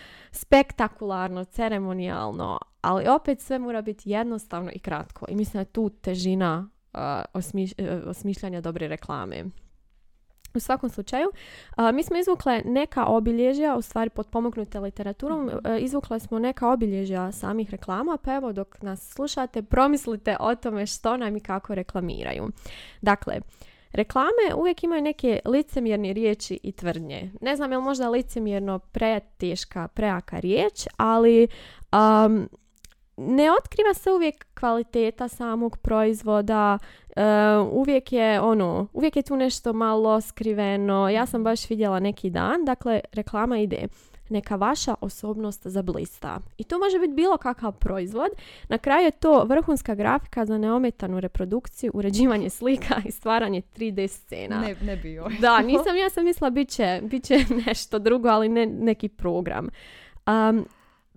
spektakularno, 0.48 1.44
ceremonijalno, 1.44 2.58
ali 2.80 3.08
opet 3.08 3.40
sve 3.40 3.58
mora 3.58 3.82
biti 3.82 4.10
jednostavno 4.10 4.70
i 4.72 4.78
kratko. 4.78 5.26
I 5.28 5.34
mislim 5.34 5.52
da 5.52 5.60
je 5.60 5.64
tu 5.64 5.88
težina 5.90 6.68
osmiš- 7.34 7.74
osmišljanja 8.06 8.60
dobre 8.60 8.88
reklame. 8.88 9.44
U 10.54 10.60
svakom 10.60 10.90
slučaju, 10.90 11.28
mi 11.94 12.02
smo 12.02 12.16
izvukle 12.16 12.62
neka 12.64 13.06
obilježja, 13.06 13.76
u 13.76 13.82
stvari 13.82 14.10
potpomognute 14.10 14.80
literaturom, 14.80 15.46
Mhm. 15.46 15.56
uh, 15.56 15.62
izvukle 15.82 16.20
smo 16.20 16.38
neka 16.38 16.68
obilježja 16.68 17.32
samih 17.32 17.70
reklama, 17.70 18.16
pa 18.22 18.34
evo 18.34 18.52
dok 18.52 18.82
nas 18.82 19.12
slušate, 19.12 19.62
promislite 19.62 20.36
o 20.40 20.54
tome 20.54 20.86
što 20.86 21.16
nam 21.16 21.36
i 21.36 21.40
kako 21.40 21.74
reklamiraju. 21.74 22.48
Dakle, 23.02 23.40
Reklame 23.92 24.54
uvijek 24.56 24.82
imaju 24.84 25.02
neke 25.02 25.40
licemjerne 25.44 26.12
riječi 26.12 26.60
i 26.62 26.72
tvrdnje. 26.72 27.30
Ne 27.40 27.56
znam 27.56 27.72
je 27.72 27.78
li 27.78 27.84
možda 27.84 28.08
licemjerno 28.08 28.78
preteška, 28.78 29.88
prejaka 29.88 30.38
riječ, 30.38 30.86
ali 30.96 31.48
um, 31.92 32.48
ne 33.16 33.52
otkriva 33.52 33.94
se 33.94 34.10
uvijek 34.10 34.46
kvaliteta 34.54 35.28
samog 35.28 35.76
proizvoda, 35.76 36.78
uh, 37.16 37.22
uvijek 37.72 38.12
je 38.12 38.40
ono, 38.40 38.86
uvijek 38.92 39.16
je 39.16 39.22
tu 39.22 39.36
nešto 39.36 39.72
malo 39.72 40.20
skriveno. 40.20 41.08
Ja 41.08 41.26
sam 41.26 41.44
baš 41.44 41.70
vidjela 41.70 42.00
neki 42.00 42.30
dan, 42.30 42.64
dakle 42.64 43.00
reklama 43.12 43.58
ide 43.58 43.86
neka 44.28 44.56
vaša 44.56 44.94
osobnost 45.00 45.66
zablista. 45.66 46.40
I 46.58 46.64
to 46.64 46.78
može 46.78 46.98
biti 46.98 47.12
bilo 47.12 47.36
kakav 47.36 47.72
proizvod. 47.72 48.30
Na 48.68 48.78
kraju 48.78 49.04
je 49.04 49.10
to 49.10 49.44
vrhunska 49.44 49.94
grafika 49.94 50.46
za 50.46 50.58
neometanu 50.58 51.20
reprodukciju, 51.20 51.90
uređivanje 51.94 52.50
slika 52.50 52.94
i 53.04 53.10
stvaranje 53.10 53.62
3D 53.76 54.08
scena. 54.08 54.60
Ne, 54.60 54.76
ne 54.82 54.96
bi 54.96 55.12
joj. 55.12 55.36
Da, 55.40 55.60
nisam, 55.60 55.96
ja 55.96 56.10
sam 56.10 56.24
mislila 56.24 56.50
bit 56.50 56.68
će, 56.68 57.00
bit 57.02 57.24
će 57.24 57.44
nešto 57.66 57.98
drugo, 57.98 58.28
ali 58.28 58.48
ne 58.48 58.66
neki 58.66 59.08
program. 59.08 59.68
Um, 60.26 60.66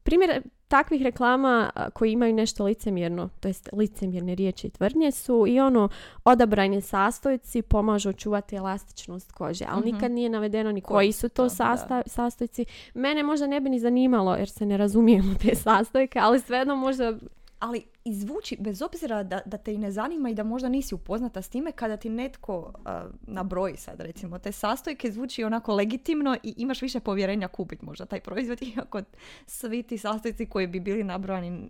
primjer 0.04 0.42
takvih 0.68 1.02
reklama 1.02 1.48
koji 1.94 2.12
imaju 2.12 2.34
nešto 2.34 2.64
licemjerno, 2.64 3.30
to 3.40 3.48
jest 3.48 3.70
licemjerne 3.74 4.36
riječi 4.36 4.68
i 4.68 4.72
tvrdnje 4.72 5.12
su 5.12 5.46
i 5.48 5.60
ono 5.60 5.90
odabrani 6.24 6.82
sastojci 6.82 7.62
pomažu 7.62 8.14
čuvati 8.14 8.56
elastičnost 8.56 9.32
kože, 9.32 9.66
ali 9.68 9.80
Mhm. 9.82 9.90
nikad 9.90 10.12
nije 10.12 10.30
navedeno 10.30 10.72
ni 10.72 10.82
Koji 10.82 11.12
su 11.12 11.30
to 11.30 11.46
sasta- 11.46 12.02
sastojci. 12.06 12.66
Mene 12.94 13.24
možda 13.24 13.48
ne 13.48 13.60
bi 13.60 13.70
ni 13.70 13.80
zanimalo 13.80 14.36
jer 14.36 14.50
se 14.50 14.66
ne 14.66 14.78
razumijem 14.78 15.32
u 15.32 15.38
te 15.38 15.56
sastojke, 15.66 16.20
ali 16.20 16.40
svejedno 16.40 16.76
možda 16.76 17.14
Ali 17.60 17.86
izvuči, 18.04 18.58
bez 18.60 18.82
obzira 18.82 19.24
da, 19.24 19.42
da 19.46 19.58
te 19.58 19.74
i 19.74 19.78
ne 19.78 19.92
zanima 19.92 20.30
i 20.30 20.36
da 20.36 20.44
možda 20.44 20.70
nisi 20.70 20.96
upoznata 20.96 21.42
s 21.42 21.50
time, 21.50 21.72
kada 21.72 21.98
ti 21.98 22.10
netko 22.10 22.74
a, 22.86 23.08
nabroji 23.22 23.78
sad 23.78 24.02
recimo 24.02 24.40
te 24.40 24.52
sastojke, 24.52 25.12
zvuči 25.12 25.44
onako 25.44 25.76
legitimno 25.76 26.38
i 26.44 26.54
imaš 26.58 26.82
više 26.82 27.00
povjerenja 27.00 27.48
kupiti 27.48 27.86
možda 27.86 28.06
taj 28.06 28.20
proizvod, 28.20 28.62
iako 28.76 29.02
svi 29.46 29.84
ti 29.84 29.98
sastojci 29.98 30.46
koji 30.46 30.68
bi 30.68 30.80
bili 30.80 31.04
nabrojani, 31.04 31.70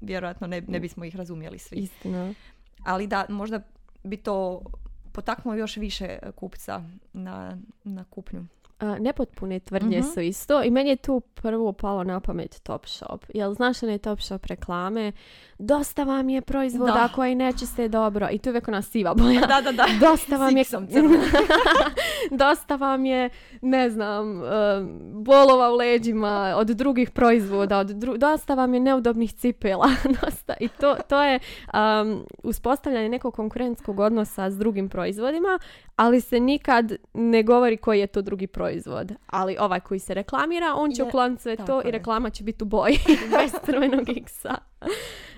vjerojatno 0.00 0.46
ne, 0.46 0.60
ne 0.60 0.80
bismo 0.80 1.04
ih 1.04 1.16
razumjeli 1.16 1.58
svi. 1.58 1.78
istina. 1.78 2.34
Ali 2.84 3.06
da, 3.06 3.26
možda 3.28 3.60
bi 4.04 4.16
to 4.16 4.62
potaknulo 5.12 5.56
još 5.56 5.76
više 5.76 6.18
kupca 6.34 6.82
na, 7.12 7.58
na 7.84 8.04
kupnju. 8.04 8.46
A, 8.82 8.98
nepotpune 8.98 9.60
tvrdnje 9.60 9.98
Mhm. 9.98 10.06
su 10.08 10.20
isto 10.20 10.62
i 10.62 10.70
meni 10.70 10.90
je 10.90 10.96
tu 10.96 11.20
prvo 11.20 11.72
palo 11.72 12.04
na 12.04 12.20
pamet 12.20 12.60
Topshop. 12.62 13.24
Jel 13.34 13.54
znaš 13.54 13.82
one 13.82 13.98
Topshop 13.98 14.46
reklame? 14.46 15.12
Dosta 15.58 16.04
vam 16.04 16.28
je 16.28 16.40
proizvoda 16.40 16.92
Da. 16.92 17.08
koji 17.08 17.34
ne 17.34 17.52
čiste 17.52 17.88
dobro. 17.88 18.28
I 18.30 18.38
tu 18.38 18.48
je 18.48 18.52
uvijek 18.52 18.68
ona 18.68 18.82
siva 18.82 19.14
boja. 19.14 19.40
Da, 19.40 19.60
da, 19.60 19.72
da. 19.72 19.84
Dosta 20.00 20.36
vam 20.36 20.56
je... 20.56 20.64
Dosta 22.32 22.76
vam 22.76 23.04
je, 23.04 23.30
ne 23.60 23.90
znam, 23.90 24.38
e, 24.38 24.46
bolova 25.14 25.70
u 25.70 25.76
leđima 25.76 26.54
od 26.56 26.66
drugih 26.68 27.10
proizvoda, 27.10 27.78
od 27.78 27.88
dru- 27.88 28.16
dosta 28.16 28.54
vam 28.54 28.74
je 28.74 28.80
neudobnih 28.80 29.32
cipela. 29.32 29.88
dosta. 30.22 30.54
I 30.60 30.68
to, 30.70 30.96
to 31.08 31.22
je 31.22 31.38
um, 31.68 32.24
uspostavljanje 32.42 33.08
nekog 33.08 33.34
konkurentskog 33.34 34.00
odnosa 34.00 34.50
s 34.50 34.58
drugim 34.58 34.88
proizvodima, 34.88 35.58
ali 35.96 36.20
se 36.20 36.40
nikad 36.40 36.92
ne 37.14 37.42
govori 37.42 37.76
koji 37.76 38.00
je 38.00 38.06
to 38.06 38.22
drugi 38.22 38.46
proizvod. 38.46 38.71
Ali 39.26 39.56
ovaj 39.60 39.80
koji 39.80 40.00
se 40.00 40.14
reklamira, 40.14 40.74
on 40.76 40.92
će 40.92 41.02
ukloniti 41.02 41.42
sve 41.42 41.56
to 41.56 41.82
i 41.82 41.86
je. 41.86 41.92
reklama 41.92 42.30
će 42.30 42.44
biti 42.44 42.64
u 42.64 42.66
boji 42.66 42.98
bez 43.38 43.52
crvenog 43.64 44.08
iksa. 44.08 44.54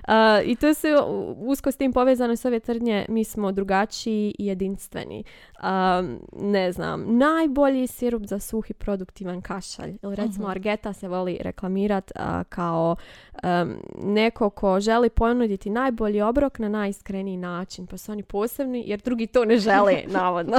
Uh, 0.08 0.12
I 0.44 0.56
to 0.56 0.74
se 0.74 0.88
usko 1.36 1.70
s 1.70 1.76
tim 1.76 1.92
povezano 1.92 2.36
s 2.36 2.44
ove 2.44 2.60
tvrdnje, 2.60 3.06
mi 3.08 3.24
smo 3.24 3.52
drugačiji 3.52 4.34
i 4.38 4.46
jedinstveni. 4.46 5.24
Um, 5.62 6.20
ne 6.32 6.72
znam, 6.72 7.16
najbolji 7.18 7.86
sirup 7.86 8.22
za 8.26 8.38
suhi 8.38 8.74
produktivan 8.74 9.42
kašalj. 9.42 9.96
Ili 10.02 10.16
recimo 10.16 10.44
Mhm. 10.44 10.50
Argeta 10.50 10.92
se 10.92 11.08
voli 11.08 11.38
reklamirat 11.40 12.12
a, 12.16 12.44
kao 12.44 12.96
um, 13.44 13.76
neko 14.02 14.50
ko 14.50 14.80
želi 14.80 15.10
ponuditi 15.10 15.70
najbolji 15.70 16.22
obrok 16.22 16.58
na 16.58 16.68
najiskreniji 16.68 17.36
način. 17.36 17.86
Pa 17.86 17.98
su 17.98 18.12
oni 18.12 18.22
posebni 18.22 18.82
jer 18.86 19.00
drugi 19.00 19.26
to 19.26 19.44
ne 19.44 19.58
žele, 19.58 20.02
navodno. 20.18 20.56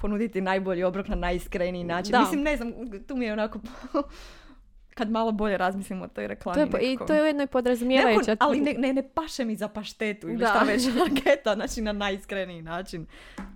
Ponuditi 0.00 0.40
najbolji 0.40 0.82
obrok 0.84 1.08
na 1.08 1.16
najiskreniji 1.16 1.84
način. 1.84 2.12
Da. 2.12 2.20
Mislim, 2.20 2.42
ne 2.42 2.56
znam, 2.56 2.72
tu 3.08 3.16
mi 3.16 3.24
je 3.24 3.32
onako... 3.32 3.58
kad 4.90 5.10
malo 5.10 5.32
bolje 5.32 5.56
razmislim 5.56 6.02
o 6.02 6.08
toj 6.08 6.26
reklami. 6.26 6.70
to 6.70 6.76
je, 6.76 6.92
I 6.92 6.98
to 6.98 7.14
je 7.14 7.22
ujedno 7.22 7.42
i 7.42 7.46
podrazumijevajuće. 7.46 8.36
Ali 8.40 8.60
ne, 8.60 8.74
ne, 8.74 8.92
ne 8.92 9.02
paše 9.04 9.44
mi 9.44 9.56
za 9.56 9.68
paštetu 9.68 10.28
ili 10.28 10.36
Da. 10.36 10.46
šta 10.46 10.62
već 10.62 10.82
marketa, 10.98 11.54
znači 11.54 11.80
na 11.80 11.92
najiskreniji 11.92 12.62
način 12.62 13.06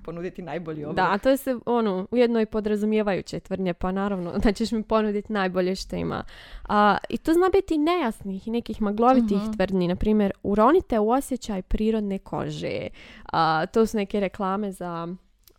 ponuditi 0.04 0.42
najbolji 0.42 0.84
obrok. 0.84 0.96
Da, 0.96 1.12
a 1.12 1.18
to 1.18 1.30
je 1.30 1.36
se 1.36 1.56
ono, 1.66 2.06
ujedno 2.10 2.40
i 2.40 2.46
podrazumijevajuće 2.46 3.40
tvrdnje, 3.40 3.74
pa 3.74 3.92
naravno 3.92 4.32
da 4.34 4.52
ćeš 4.52 4.72
mi 4.72 4.82
ponuditi 4.82 5.32
najbolje 5.32 5.74
što 5.74 5.96
ima. 5.96 6.24
A, 6.64 6.96
I 7.08 7.18
to 7.18 7.32
zna 7.32 7.48
biti 7.52 7.78
nejasnih 7.78 8.48
i 8.48 8.50
nekih 8.50 8.82
maglovitih 8.82 9.36
Mhm. 9.38 9.52
tvrdnji. 9.52 9.88
Na 9.88 9.96
primjer, 9.96 10.32
uronite 10.42 10.98
u 10.98 11.10
osjećaj 11.10 11.62
prirodne 11.62 12.18
kože. 12.18 12.86
A, 13.24 13.66
to 13.66 13.86
su 13.86 13.96
neke 13.96 14.20
reklame 14.20 14.72
za 14.72 15.08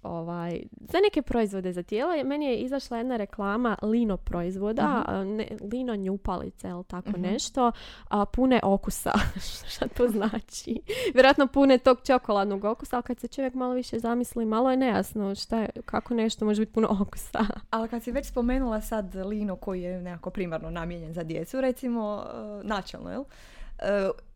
ovaj, 0.06 0.62
za 0.80 0.98
neke 1.04 1.22
proizvode 1.22 1.74
za 1.74 1.84
tijelo. 1.84 2.24
Meni 2.26 2.46
je 2.46 2.58
izašla 2.58 2.98
jedna 2.98 3.18
reklama 3.18 3.78
lino 3.82 4.18
proizvoda, 4.18 5.04
a, 5.08 5.24
ne, 5.24 5.48
lino 5.74 5.96
njupalice 5.96 6.68
ili 6.70 6.84
tako 6.84 7.10
Mhm. 7.10 7.22
nešto, 7.22 7.72
a, 8.10 8.26
pune 8.26 8.60
okusa. 8.64 9.12
Šta 9.72 9.88
to 9.88 10.08
znači? 10.08 10.82
Vjerojatno 11.14 11.48
pune 11.48 11.78
tog 11.78 11.98
čokoladnog 12.06 12.64
okusa, 12.64 12.96
ali 12.96 13.04
kad 13.04 13.20
se 13.20 13.28
čovjek 13.28 13.54
malo 13.54 13.74
više 13.74 14.00
zamisli, 14.00 14.46
malo 14.46 14.72
je 14.72 14.78
nejasno 14.78 15.36
šta 15.36 15.60
je, 15.60 15.70
kako 15.86 16.14
nešto 16.14 16.46
može 16.46 16.62
biti 16.62 16.74
puno 16.74 16.88
okusa. 17.02 17.40
Ali 17.70 17.90
kad 17.90 18.04
si 18.04 18.12
već 18.12 18.26
spomenula 18.28 18.82
sad 18.82 19.16
lino 19.16 19.56
koji 19.56 19.82
je 19.82 20.02
nekako 20.02 20.30
primarno 20.30 20.70
namijenjen 20.70 21.14
za 21.14 21.24
djecu, 21.24 21.62
recimo 21.62 22.26
e, 22.26 22.68
načelno, 22.68 23.12
jel? 23.12 23.24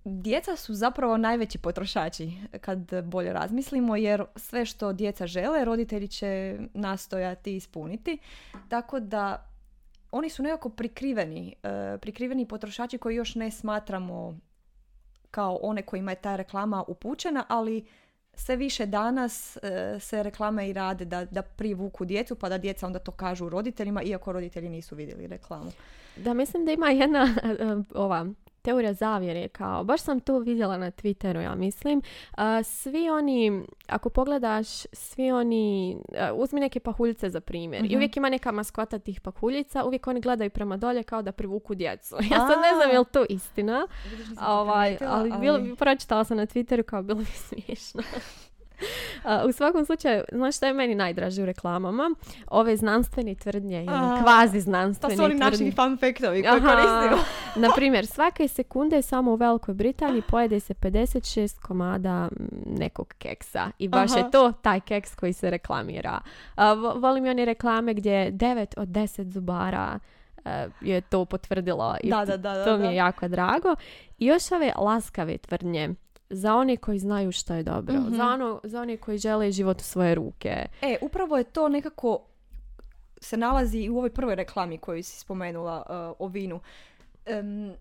E, 0.10 0.22
Djeca 0.22 0.56
su 0.56 0.74
zapravo 0.74 1.18
najveći 1.18 1.58
potrošači 1.58 2.32
kad 2.62 3.04
bolje 3.04 3.34
razmislimo 3.34 3.96
jer 3.96 4.24
sve 4.36 4.66
što 4.66 4.94
djeca 4.94 5.28
žele 5.28 5.66
roditelji 5.66 6.08
će 6.08 6.58
nastojati 6.74 7.56
ispuniti. 7.56 8.18
Tako 8.70 9.00
da 9.00 9.46
oni 10.12 10.30
su 10.30 10.44
nekako 10.44 10.70
prikriveni, 10.70 11.56
e, 11.64 11.98
prikriveni 12.02 12.46
potrošači 12.46 12.98
koji 12.98 13.16
još 13.16 13.36
ne 13.36 13.52
smatramo 13.52 14.40
kao 15.32 15.60
one 15.62 15.82
kojima 15.82 16.12
je 16.12 16.22
ta 16.22 16.36
reklama 16.36 16.84
upućena, 16.88 17.46
ali 17.48 17.86
sve 18.34 18.56
više 18.56 18.86
danas 18.86 19.58
e, 19.58 19.98
se 20.00 20.24
reklame 20.24 20.70
i 20.70 20.74
rade 20.74 21.06
da, 21.06 21.26
da 21.26 21.42
privuku 21.42 22.06
djecu 22.06 22.36
pa 22.36 22.50
da 22.50 22.58
djeca 22.58 22.86
onda 22.86 23.00
to 23.00 23.12
kažu 23.12 23.50
roditeljima 23.50 24.02
iako 24.02 24.32
roditelji 24.32 24.70
nisu 24.70 24.96
vidjeli 24.96 25.28
reklamu. 25.28 25.72
Da, 26.16 26.34
mislim 26.34 26.66
da 26.66 26.72
ima 26.72 26.90
jedna 26.90 27.28
ova 27.94 28.26
teorija 28.62 28.94
zavjere 28.94 29.48
kao, 29.48 29.84
baš 29.84 30.02
sam 30.02 30.20
to 30.20 30.40
vidjela 30.40 30.78
na 30.78 30.92
Twitteru, 30.92 31.40
ja 31.40 31.56
mislim. 31.56 32.02
Svi 32.66 33.10
oni, 33.10 33.52
ako 33.88 34.10
pogledaš, 34.10 34.68
svi 34.86 35.32
oni, 35.32 35.98
uzmi 36.34 36.60
neke 36.60 36.80
pahuljice 36.80 37.30
za 37.30 37.40
primjer. 37.42 37.82
I 37.82 37.88
Mhm. 37.88 37.96
uvijek 37.96 38.18
ima 38.18 38.30
neka 38.30 38.52
maskota 38.52 39.00
tih 39.00 39.22
pahuljica, 39.22 39.84
uvijek 39.84 40.08
oni 40.08 40.22
gledaju 40.22 40.50
prema 40.50 40.78
dolje 40.78 41.04
kao 41.04 41.22
da 41.22 41.32
privuku 41.32 41.76
djecu. 41.76 42.16
Ja 42.32 42.38
sad 42.40 42.60
ne 42.62 42.76
znam 42.76 42.90
je 42.92 43.00
li 43.00 43.06
to 43.06 43.26
istina, 43.30 43.88
ovaj, 44.42 44.98
ali, 45.02 45.32
bilo, 45.32 45.60
bi- 45.60 45.76
pročitala 45.76 46.24
sam 46.24 46.38
na 46.38 46.46
Twitteru 46.46 46.84
kao 46.84 47.04
bilo 47.04 47.20
bi 47.20 47.26
smiješno. 47.48 48.02
A, 49.24 49.46
u 49.46 49.52
svakom 49.52 49.86
slučaju, 49.86 50.24
znaš 50.32 50.56
šta 50.56 50.68
je 50.68 50.74
meni 50.74 50.96
najdraže 50.96 51.44
u 51.44 51.46
reklamama? 51.46 52.12
Ove 52.48 52.78
znanstvene 52.78 53.36
tvrdnje 53.36 53.78
ili 53.78 53.88
kvazi 54.24 54.54
To 54.56 54.62
znanstvene 54.62 55.16
su 55.16 55.24
oni 55.24 55.38
tvrdnje. 55.38 55.66
naši 55.66 55.72
fun 55.74 55.98
factovi 55.98 56.42
koje 56.42 56.58
Aha. 56.58 56.68
koristimo. 56.70 57.24
Na 57.68 57.74
primjer, 57.76 58.08
svake 58.08 58.48
sekunde 58.48 59.02
samo 59.02 59.32
u 59.32 59.36
Velikoj 59.36 59.74
Britaniji 59.74 60.22
pojede 60.22 60.60
se 60.60 60.74
56 60.74 61.60
komada 61.60 62.30
nekog 62.68 63.14
keksa. 63.18 63.72
I 63.80 63.88
baš 63.88 64.12
Aha. 64.12 64.20
je 64.20 64.32
to 64.32 64.52
taj 64.54 64.80
keks 64.80 65.16
koji 65.16 65.34
se 65.34 65.50
reklamira. 65.50 66.20
A, 66.56 66.74
vo- 66.74 66.94
volim 66.94 67.26
i 67.26 67.30
one 67.30 67.46
reklame 67.46 67.94
gdje 67.94 68.32
9 68.32 68.74
od 68.78 68.88
10 68.88 69.24
zubara 69.24 70.00
e, 70.46 70.68
je 70.82 71.02
to 71.02 71.26
potvrdilo. 71.26 71.96
I 72.04 72.10
Da, 72.10 72.18
da, 72.18 72.38
da, 72.38 72.54
da, 72.54 72.66
to 72.66 72.78
mi 72.78 72.88
je 72.88 72.96
jako 72.96 73.28
drago. 73.28 73.76
I 74.18 74.26
još 74.26 74.52
ove 74.52 74.74
laskave 74.78 75.38
tvrdnje 75.38 75.90
za 76.30 76.56
one 76.56 76.78
koji 76.78 77.00
znaju 77.00 77.32
što 77.32 77.54
je 77.54 77.64
dobro. 77.64 77.94
Mhm. 77.94 78.16
Za, 78.16 78.24
ono, 78.24 78.62
za 78.64 78.82
one 78.82 78.98
koji 78.98 79.18
žele 79.18 79.52
život 79.52 79.82
u 79.82 79.84
svoje 79.84 80.16
ruke. 80.16 80.66
E, 80.82 80.98
upravo 81.02 81.38
je 81.38 81.44
to 81.44 81.70
nekako 81.70 82.20
se 83.22 83.38
nalazi 83.38 83.78
i 83.78 83.90
u 83.90 83.98
ovoj 83.98 84.10
prvoj 84.10 84.36
reklami 84.36 84.78
koju 84.78 85.04
si 85.04 85.20
spomenula 85.20 85.84
uh, 85.90 86.28
o 86.28 86.28
vinu. 86.28 86.60
Em, 87.26 87.74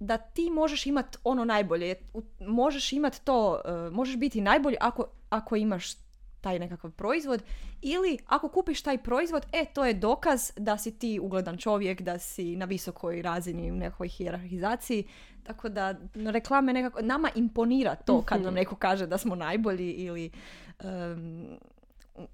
da 0.00 0.18
ti 0.18 0.50
možeš 0.50 0.86
imati 0.86 1.18
ono 1.24 1.44
najbolje. 1.44 1.94
Možeš 2.40 2.92
imati 2.92 3.24
to, 3.24 3.62
uh, 3.64 3.92
možeš 3.92 4.16
biti 4.16 4.40
najbolji 4.40 4.76
ako, 4.80 5.04
ako 5.30 5.56
imaš 5.56 5.94
taj 6.42 6.58
nekakav 6.58 6.90
proizvod 6.90 7.42
ili 7.82 8.18
ako 8.26 8.48
kupiš 8.48 8.82
taj 8.82 8.98
proizvod, 8.98 9.46
e, 9.52 9.64
to 9.74 9.84
je 9.84 9.94
dokaz 9.94 10.40
da 10.56 10.78
si 10.78 10.98
ti 10.98 11.20
ugledan 11.22 11.56
čovjek, 11.58 12.02
da 12.02 12.18
si 12.18 12.56
na 12.56 12.64
visokoj 12.64 13.22
razini 13.22 13.72
u 13.72 13.76
nekoj 13.76 14.08
hijerarhizaciji. 14.08 15.04
Tako 15.42 15.68
da 15.68 15.94
reklame 16.14 16.72
nekako, 16.72 17.02
nama 17.02 17.30
imponira 17.34 17.94
to 17.94 18.22
kad 18.22 18.42
nam 18.42 18.54
neko 18.54 18.76
kaže 18.76 19.06
da 19.06 19.18
smo 19.18 19.34
najbolji 19.34 19.90
ili 19.90 20.30
em, 20.80 21.58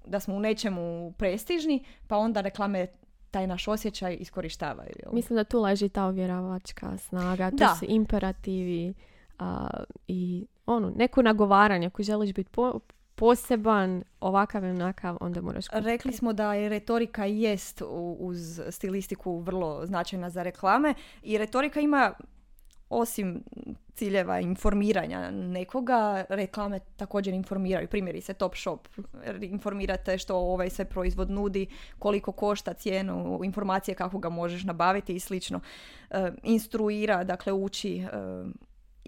da 0.05 0.19
smo 0.19 0.35
u 0.35 0.39
nečemu 0.39 1.13
prestižni, 1.17 1.83
pa 2.07 2.17
onda 2.17 2.41
reklame 2.41 2.87
taj 3.31 3.47
naš 3.47 3.67
osjećaj 3.67 4.17
iskorištavaju. 4.19 4.93
Mislim 5.11 5.37
da 5.37 5.43
tu 5.43 5.61
leži 5.61 5.89
ta 5.89 6.07
uvjeravačka 6.07 6.97
snaga, 6.97 7.49
tu 7.49 7.57
Da. 7.57 7.75
su 7.79 7.85
imperativi 7.87 8.93
a, 9.39 9.69
i 10.07 10.45
ono, 10.65 10.89
neko 10.95 11.21
nagovaranje. 11.21 11.87
Ako 11.87 12.03
želiš 12.03 12.33
biti 12.33 12.49
po- 12.51 12.79
poseban, 13.19 14.03
ovakav 14.19 14.65
i 14.65 14.69
onakav, 14.69 15.17
onda 15.21 15.41
moraš 15.41 15.67
kupiti. 15.67 15.85
Rekli 15.85 16.13
smo 16.13 16.33
da 16.33 16.53
je 16.53 16.69
retorika 16.69 17.25
jest 17.25 17.81
uz 18.19 18.61
stilistiku 18.69 19.39
vrlo 19.39 19.85
značajna 19.85 20.29
za 20.29 20.43
reklame 20.43 20.93
i 21.23 21.37
retorika 21.37 21.79
ima 21.79 22.13
osim 22.89 23.43
ciljeva 23.93 24.39
informiranja 24.39 25.31
nekoga, 25.31 26.25
reklame 26.29 26.79
također 26.97 27.33
informiraju. 27.33 27.87
Primjerice 27.87 28.33
Top 28.33 28.55
Shop, 28.55 28.79
informirate 29.41 30.17
što 30.17 30.35
ovaj 30.35 30.69
sve 30.69 30.85
proizvod 30.85 31.29
nudi, 31.29 31.67
koliko 31.99 32.31
košta 32.31 32.73
cijenu, 32.73 33.39
informacije 33.43 33.95
kako 33.95 34.17
ga 34.19 34.29
možeš 34.29 34.63
nabaviti 34.63 35.15
i 35.15 35.19
slično. 35.19 35.59
E, 36.09 36.31
instruira, 36.43 37.23
dakle 37.23 37.53
uči 37.53 37.97
e, 37.97 38.07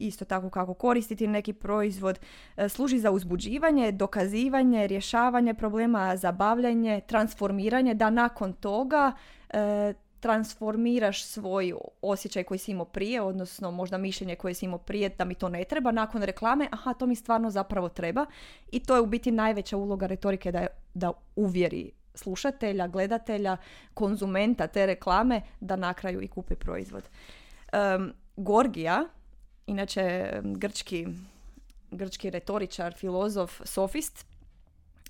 isto 0.08 0.25
tako 0.25 0.50
kako 0.50 0.74
koristiti 0.74 1.27
neki 1.27 1.53
proizvod, 1.53 2.20
E, 2.58 2.70
služi 2.70 3.00
za 3.00 3.12
uzbuđivanje, 3.12 3.91
dokazivanje, 3.91 4.88
rješavanje 4.88 5.53
problema, 5.53 6.17
zabavljanje, 6.17 7.01
transformiranje, 7.08 7.93
da 7.93 8.10
nakon 8.10 8.53
toga 8.53 9.12
e, 9.50 9.93
transformiraš 10.20 11.25
svoj 11.25 11.74
osjećaj 12.01 12.43
koji 12.43 12.58
si 12.58 12.72
imao 12.72 12.86
prije, 12.86 13.22
odnosno 13.22 13.72
možda 13.72 13.98
mišljenje 13.98 14.36
koje 14.36 14.53
si 14.53 14.65
imao 14.65 14.79
prije 14.79 15.10
da 15.10 15.25
mi 15.25 15.36
to 15.36 15.50
ne 15.50 15.63
treba, 15.63 15.91
nakon 15.91 16.22
reklame, 16.22 16.67
aha, 16.72 16.93
to 16.93 17.05
mi 17.05 17.15
stvarno 17.15 17.50
zapravo 17.50 17.89
treba 17.89 18.25
i 18.72 18.79
to 18.79 18.96
je 18.96 19.01
u 19.01 19.05
biti 19.05 19.31
najveća 19.31 19.77
uloga 19.77 20.08
retorike 20.08 20.51
da, 20.51 20.60
je, 20.60 20.67
da 20.93 21.12
uvjeri 21.36 21.91
slušatelja, 22.15 22.88
gledatelja, 22.88 23.58
konzumenta 23.93 24.67
te 24.67 24.86
reklame 24.86 25.41
da 25.60 25.75
na 25.75 25.93
kraju 25.93 26.22
i 26.22 26.27
kupi 26.27 26.55
proizvod. 26.55 27.03
Em, 27.72 28.13
Gorgija, 28.36 29.05
inače 29.68 30.32
grčki, 30.44 31.08
grčki 31.91 32.30
retoričar, 32.30 32.93
filozof, 32.93 33.62
sofist, 33.65 34.26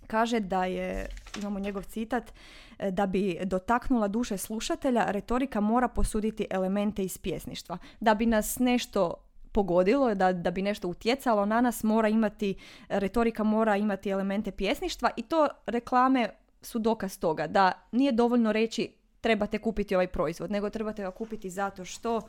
kaže 0.07 0.39
da 0.39 0.65
je, 0.65 1.07
imamo 1.39 1.59
njegov 1.59 1.83
citat, 1.83 2.33
e, 2.79 2.91
da 2.91 3.05
bi 3.05 3.39
dotaknula 3.43 4.07
duše 4.07 4.37
slušatelja, 4.37 5.05
retorika 5.11 5.59
mora 5.59 5.87
posuditi 5.87 6.47
elemente 6.49 7.03
iz 7.03 7.17
pjesništva. 7.17 7.77
Da 7.99 8.13
bi 8.15 8.25
nas 8.25 8.59
nešto 8.59 9.13
pogodilo, 9.51 10.15
da, 10.15 10.33
da 10.33 10.51
bi 10.51 10.61
nešto 10.61 10.87
utjecalo 10.87 11.45
na 11.45 11.61
nas, 11.61 11.83
mora 11.83 12.07
imati, 12.07 12.55
retorika 12.89 13.43
mora 13.43 13.77
imati 13.77 14.09
elemente 14.09 14.51
pjesništva 14.51 15.09
i 15.17 15.21
to 15.21 15.47
reklame 15.65 16.29
su 16.61 16.79
dokaz 16.79 17.19
toga, 17.19 17.47
da 17.47 17.71
nije 17.91 18.11
dovoljno 18.11 18.51
reći 18.51 18.91
trebate 19.21 19.57
kupiti 19.57 19.95
ovaj 19.95 20.07
proizvod, 20.07 20.51
nego 20.51 20.69
trebate 20.69 21.03
ga 21.03 21.11
kupiti 21.11 21.49
zato 21.49 21.85
što 21.85 22.21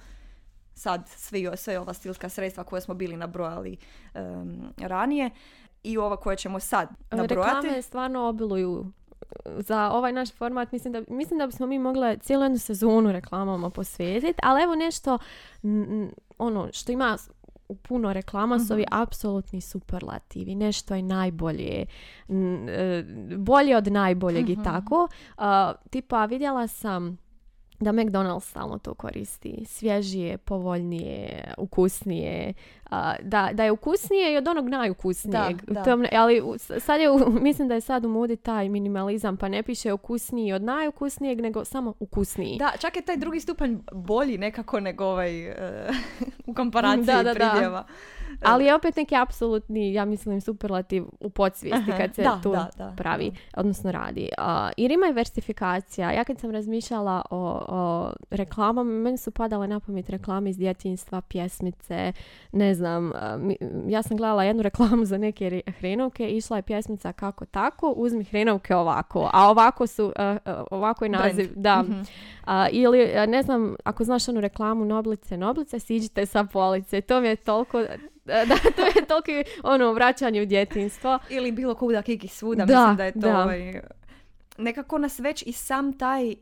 sad 0.75 1.09
svi, 1.09 1.49
sve 1.55 1.79
ova 1.79 1.95
stilska 1.95 2.29
sredstva 2.29 2.65
koje 2.65 2.81
smo 2.81 2.95
bili 2.95 3.17
nabrojali 3.17 3.77
em, 4.15 4.63
ranije 4.79 5.31
i 5.83 5.99
ova 5.99 6.17
koje 6.17 6.37
ćemo 6.37 6.61
sad 6.61 6.89
nabrojati. 7.11 7.35
Reklame 7.57 7.83
stvarno 7.83 8.21
obiluju 8.21 8.87
za 9.47 9.91
ovaj 9.91 10.13
naš 10.13 10.33
format 10.33 10.73
mislim 10.73 10.93
da, 10.93 11.03
mislim 11.09 11.39
da 11.39 11.47
bismo 11.47 11.67
mi 11.67 11.79
mogli 11.79 12.19
cijelu 12.19 12.43
jednu 12.43 12.59
sezonu 12.59 13.13
reklamama 13.13 13.71
posvetiti, 13.71 14.39
ali 14.43 14.63
evo 14.63 14.75
nešto 14.75 15.19
n- 15.63 16.11
ono 16.39 16.69
što 16.73 16.93
ima 16.93 17.17
u 17.69 17.77
puno 17.77 18.13
reklama 18.13 18.59
su 18.59 18.73
ovi 18.73 18.85
apsolutni 18.91 19.61
superlativi, 19.61 20.55
nešto 20.55 20.95
je 20.95 21.03
najbolje, 21.03 21.87
n- 22.29 22.69
e, 22.69 23.05
bolje 23.37 23.77
od 23.77 23.87
najboljeg 23.87 24.51
i 24.51 24.63
tako. 24.65 25.09
A, 25.37 25.73
tipa 25.91 26.25
vidjela 26.25 26.69
sam 26.69 27.19
da 27.83 27.93
McDonald's 27.93 28.45
stalno 28.45 28.79
to 28.79 28.95
koristi. 28.95 29.65
Svježije, 29.67 30.39
povoljnije, 30.39 31.55
ukusnije. 31.59 32.55
a, 32.91 33.15
da, 33.23 33.51
da 33.53 33.65
je 33.65 33.73
ukusnije 33.73 34.35
i 34.35 34.37
od 34.37 34.49
onog 34.49 34.69
najukusnijeg. 34.69 35.63
Da, 35.63 35.73
da. 35.73 35.83
To 35.83 35.91
ali 36.13 36.43
sad 36.79 37.01
je, 37.01 37.09
mislim 37.49 37.69
da 37.69 37.75
je 37.75 37.81
sad 37.81 38.05
u 38.05 38.09
modi 38.09 38.37
taj 38.37 38.69
minimalizam, 38.69 39.37
pa 39.37 39.49
ne 39.49 39.63
piše 39.63 39.93
ukusniji 39.93 40.53
od 40.53 40.63
najukusnijeg, 40.63 41.41
nego 41.41 41.65
samo 41.65 41.95
ukusniji. 42.01 42.59
Da, 42.59 42.73
čak 42.79 42.97
je 42.97 43.03
taj 43.03 43.17
drugi 43.17 43.41
stupanj 43.41 43.77
bolji 43.93 44.39
nekako 44.39 44.81
nego 44.81 45.05
ovaj 45.05 45.47
e, 45.47 45.91
u 46.47 46.55
komparaciji 46.55 47.07
Da, 47.07 47.23
da, 47.23 47.35
da. 47.35 47.51
pridjeva. 47.51 47.87
Ali 48.43 48.65
je 48.65 48.75
opet 48.75 48.97
neki 48.97 49.17
apsolutni, 49.17 49.93
ja 49.93 50.05
mislim, 50.05 50.41
superlativ 50.41 51.05
u 51.21 51.31
podsvijesti 51.31 51.91
Aha, 51.91 51.99
kad 51.99 52.15
se 52.15 52.23
da, 52.23 52.41
tu 52.43 52.53
da, 52.53 52.71
da, 52.79 52.95
pravi, 52.97 53.33
odnosno 53.57 53.93
radi. 53.93 54.29
A, 54.39 54.71
jer 54.77 54.91
ima 54.91 55.07
i 55.07 55.13
versifikacija. 55.13 56.13
Ja 56.13 56.25
kad 56.25 56.39
sam 56.39 56.51
razmišljala 56.51 57.23
o, 57.31 57.65
o 57.75 58.11
reklamama, 58.31 58.93
meni 58.93 59.19
su 59.19 59.31
padale 59.31 59.69
na 59.69 59.81
pamet 59.81 60.11
reklame 60.11 60.51
iz 60.51 60.59
djetinjstva, 60.59 61.21
pjesmice, 61.21 62.13
ne 62.53 62.75
znam, 62.75 63.13
ja 63.87 64.03
sam 64.03 64.17
gledala 64.17 64.45
jednu 64.45 64.63
reklamu 64.63 65.05
za 65.05 65.19
neke 65.19 65.51
re- 65.51 65.61
hrenovke, 65.69 66.29
išla 66.29 66.57
je 66.57 66.63
pjesmica 66.63 67.13
kako 67.13 67.45
tako, 67.45 67.91
uzmi 67.91 68.25
hrenovke 68.25 68.75
ovako, 68.77 69.31
a 69.33 69.51
ovako 69.51 69.87
su, 69.87 70.13
ovako 70.71 71.05
je 71.05 71.09
Brand. 71.09 71.25
naziv, 71.27 71.51
da, 71.57 71.83
Mhm. 71.83 72.01
a, 72.45 72.69
ili, 72.69 72.99
ne 73.29 73.43
znam, 73.43 73.75
ako 73.85 74.05
znaš 74.05 74.29
onu 74.29 74.41
reklamu 74.41 74.85
Noblice, 74.85 75.37
Noblice, 75.37 75.79
siđite 75.79 76.27
sa 76.27 76.45
police. 76.45 77.01
To 77.01 77.21
mi 77.21 77.29
je 77.29 77.37
toliko, 77.37 77.83
da, 78.25 78.45
to 78.77 78.83
je 78.87 79.07
toliko 79.09 79.31
ono, 79.65 79.93
vraćanje 79.93 80.43
u 80.43 80.47
djetinjstvo. 80.47 81.19
Ili 81.31 81.53
bilo 81.53 81.75
kuda 81.75 82.03
kiki 82.03 82.29
svuda, 82.29 82.65
Da, 82.65 82.75
mislim 82.75 82.97
da 82.97 83.05
je 83.05 83.13
to 83.13 83.19
da. 83.21 83.39
ovaj, 83.39 83.81
nekako 84.59 84.99
nas 84.99 85.19
već 85.19 85.43
i 85.43 85.53
sam 85.53 85.93
taj 85.93 86.35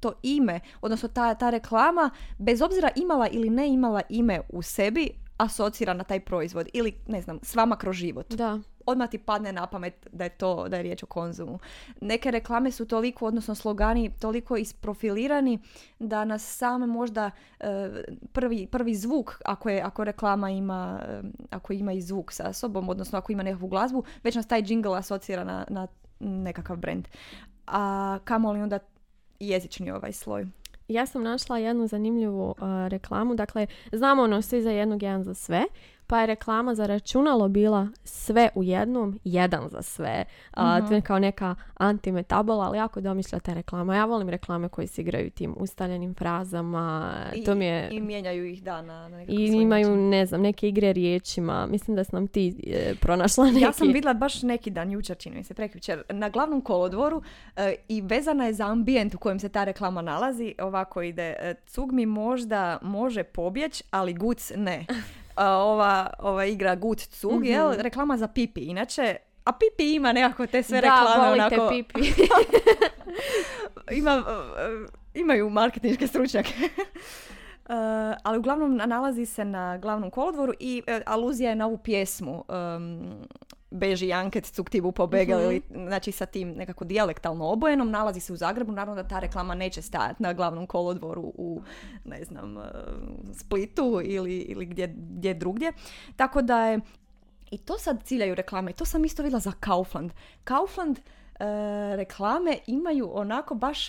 to 0.00 0.12
ime, 0.22 0.60
odnosno 0.80 1.08
ta, 1.08 1.34
ta 1.34 1.50
reklama, 1.50 2.10
bez 2.38 2.62
obzira 2.62 2.90
imala 2.96 3.28
ili 3.28 3.50
ne 3.50 3.68
imala 3.68 4.02
ime 4.08 4.40
u 4.48 4.62
sebi, 4.62 5.10
asocira 5.36 5.94
na 5.94 6.04
taj 6.04 6.20
proizvod. 6.20 6.68
Ili, 6.72 6.94
ne 7.06 7.22
znam, 7.22 7.38
s 7.42 7.54
vama 7.54 7.76
kroz 7.76 7.96
život. 7.96 8.34
Da. 8.34 8.60
odmah 8.86 9.10
ti 9.10 9.18
padne 9.18 9.52
na 9.52 9.66
pamet 9.66 10.06
da 10.12 10.24
je 10.24 10.30
to 10.30 10.68
da 10.68 10.76
je 10.76 10.82
riječ 10.82 11.02
o 11.02 11.06
konzumu. 11.06 11.58
Neke 12.00 12.30
reklame 12.30 12.70
su 12.70 12.86
toliko, 12.86 13.26
odnosno 13.26 13.54
slogani 13.54 14.10
toliko 14.20 14.56
isprofilirani 14.56 15.58
da 15.98 16.24
nas 16.24 16.56
same 16.56 16.86
možda 16.86 17.30
e, 17.60 17.90
prvi, 18.32 18.66
prvi 18.66 18.94
zvuk, 18.94 19.40
ako, 19.44 19.68
je, 19.68 19.82
ako 19.82 20.04
reklama 20.04 20.50
ima, 20.50 21.00
e, 21.08 21.22
ako 21.50 21.72
ima 21.72 21.92
i 21.92 22.02
zvuk 22.02 22.32
sa 22.32 22.52
sobom, 22.52 22.88
odnosno 22.88 23.18
ako 23.18 23.32
ima 23.32 23.42
nekakvu 23.42 23.68
glazbu, 23.68 24.04
već 24.22 24.34
nas 24.34 24.46
taj 24.46 24.62
jingle 24.66 24.98
asocira 24.98 25.44
na, 25.44 25.64
na 25.68 25.86
nekakav 26.20 26.76
brand. 26.76 27.08
A 27.66 28.18
kamoli 28.24 28.60
onda 28.60 28.78
jezični 29.40 29.90
ovaj 29.90 30.12
sloj. 30.12 30.46
Ja 30.88 31.06
sam 31.06 31.22
našla 31.22 31.58
jednu 31.58 31.86
zanimljivu 31.86 32.50
uh, 32.50 32.56
reklamu. 32.88 33.34
Dakle, 33.34 33.66
znamo 33.92 34.22
ono 34.22 34.42
svi 34.42 34.62
za 34.62 34.70
jednog, 34.70 35.02
jedan 35.02 35.24
za 35.24 35.34
sve. 35.34 35.62
Pa 36.06 36.20
je 36.20 36.26
reklama 36.26 36.74
za 36.74 36.86
računalo 36.86 37.48
bila 37.48 37.88
sve 38.04 38.48
u 38.54 38.62
jednom, 38.62 39.20
jedan 39.24 39.68
za 39.68 39.82
sve. 39.82 40.24
A, 40.52 40.88
To 40.88 40.94
je 40.94 41.00
kao 41.00 41.18
neka 41.18 41.54
antimetabola, 41.74 42.64
ali 42.64 42.78
jako 42.78 43.00
domišljata 43.00 43.54
reklama. 43.54 43.96
Ja 43.96 44.04
volim 44.04 44.28
reklame 44.28 44.68
koje 44.68 44.86
se 44.86 45.02
igraju 45.02 45.30
tim 45.30 45.54
ustaljenim 45.56 46.14
frazama. 46.14 47.14
I, 47.34 47.44
to 47.44 47.54
mi 47.54 47.64
je... 47.64 47.88
I 47.90 48.00
mijenjaju 48.00 48.46
ih 48.46 48.62
da 48.62 48.82
na, 48.82 49.24
I 49.28 49.46
imaju, 49.46 49.88
način. 49.88 50.08
ne 50.08 50.26
znam, 50.26 50.40
neke 50.40 50.68
igre 50.68 50.92
riječima. 50.92 51.66
Mislim 51.66 51.96
da 51.96 52.04
sam 52.04 52.16
nam 52.16 52.28
ti 52.28 52.54
e, 52.66 52.94
pronašla 53.00 53.44
neki. 53.44 53.60
Ja 53.60 53.72
sam 53.72 53.86
vidjela 53.86 54.14
baš 54.14 54.42
neki 54.42 54.70
dan, 54.70 54.92
jučer 54.92 55.16
čini 55.16 55.36
mi 55.36 55.44
se, 55.44 55.54
prekjučer, 55.54 56.02
na 56.08 56.28
glavnom 56.28 56.60
kolodvoru 56.60 57.22
e, 57.56 57.74
i 57.88 58.00
vezana 58.00 58.46
je 58.46 58.52
za 58.52 58.66
ambijent 58.66 59.14
u 59.14 59.18
kojem 59.18 59.40
se 59.40 59.48
ta 59.48 59.64
reklama 59.64 60.02
nalazi. 60.02 60.54
Ovako 60.58 61.02
ide, 61.02 61.36
e, 61.38 61.54
cug 61.66 61.92
mi 61.92 62.06
možda 62.06 62.78
može 62.82 63.22
pobjeć, 63.22 63.82
ali 63.90 64.14
guc 64.14 64.52
ne. 64.56 64.86
Ova, 65.36 66.10
ova 66.18 66.44
igra 66.44 66.74
gut 66.74 67.00
cug, 67.00 67.46
jel? 67.46 67.72
Reklama 67.78 68.16
za 68.16 68.28
pipi, 68.28 68.60
inače. 68.60 69.16
A 69.44 69.52
pipi 69.52 69.94
ima 69.94 70.12
nekako 70.12 70.46
te 70.46 70.62
sve 70.62 70.80
da, 70.80 70.86
reklame 70.86 71.32
onako... 71.32 71.68
pipi. 71.68 72.00
ima, 74.00 74.22
imaju 75.14 75.50
marketinške 75.50 76.06
stručnjake. 76.06 76.54
E, 77.68 77.74
ali 78.22 78.38
uglavnom 78.38 78.76
nalazi 78.76 79.26
se 79.26 79.44
na 79.44 79.78
glavnom 79.78 80.10
kolodvoru 80.10 80.52
i 80.60 80.82
e, 80.86 81.00
aluzija 81.06 81.50
je 81.50 81.56
na 81.56 81.66
ovu 81.66 81.78
pjesmu. 81.78 82.44
em, 82.48 83.22
beži 83.70 84.08
janket 84.08 84.44
cuktivu 84.46 84.92
pobegel 84.92 85.38
Mhm. 85.38 85.46
ili 85.46 85.62
znači 85.86 86.12
sa 86.12 86.26
tim 86.26 86.48
nekako 86.50 86.84
dijalektalno 86.84 87.44
obojenom 87.46 87.90
nalazi 87.90 88.20
se 88.20 88.32
u 88.32 88.36
Zagrebu 88.36 88.72
naravno 88.72 89.02
da 89.02 89.08
ta 89.08 89.18
reklama 89.18 89.54
neće 89.54 89.82
stajati 89.82 90.22
na 90.22 90.32
glavnom 90.32 90.66
kolodvoru 90.66 91.22
u 91.24 91.62
ne 92.04 92.24
znam 92.24 92.58
eh, 92.58 92.62
Splitu 93.34 94.00
ili, 94.04 94.36
ili 94.36 94.66
gdje, 94.66 94.86
gdje 94.96 95.34
drugdje 95.34 95.72
tako 96.16 96.42
da 96.42 96.66
je 96.66 96.80
i 97.50 97.58
to 97.58 97.78
sad 97.78 98.02
ciljaju 98.04 98.34
reklame 98.34 98.70
i 98.70 98.74
to 98.74 98.84
sam 98.84 99.04
isto 99.04 99.22
vidjela 99.22 99.40
za 99.40 99.52
Kaufland 99.52 100.12
Kaufland 100.44 100.98
eh, 100.98 101.44
reklame 101.96 102.58
imaju 102.66 103.10
onako 103.14 103.54
baš 103.54 103.88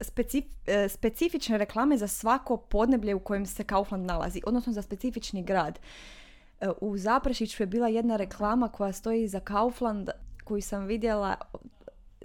specif- 0.00 0.44
eh, 0.66 0.88
specifične 0.88 1.58
reklame 1.58 1.96
za 1.96 2.08
svako 2.08 2.56
podneblje 2.56 3.14
u 3.14 3.20
kojem 3.20 3.46
se 3.46 3.64
Kaufland 3.64 4.06
nalazi, 4.06 4.42
odnosno 4.46 4.72
za 4.72 4.82
specifični 4.82 5.42
grad. 5.42 5.78
E, 6.60 6.68
U 6.80 6.96
Zaprešiću 6.96 7.62
je 7.62 7.66
bila 7.66 7.88
jedna 7.88 8.16
reklama 8.16 8.68
koja 8.68 8.92
stoji 8.92 9.28
za 9.28 9.40
Kaufland 9.40 10.10
koju 10.44 10.62
sam 10.62 10.86
vidjela 10.86 11.34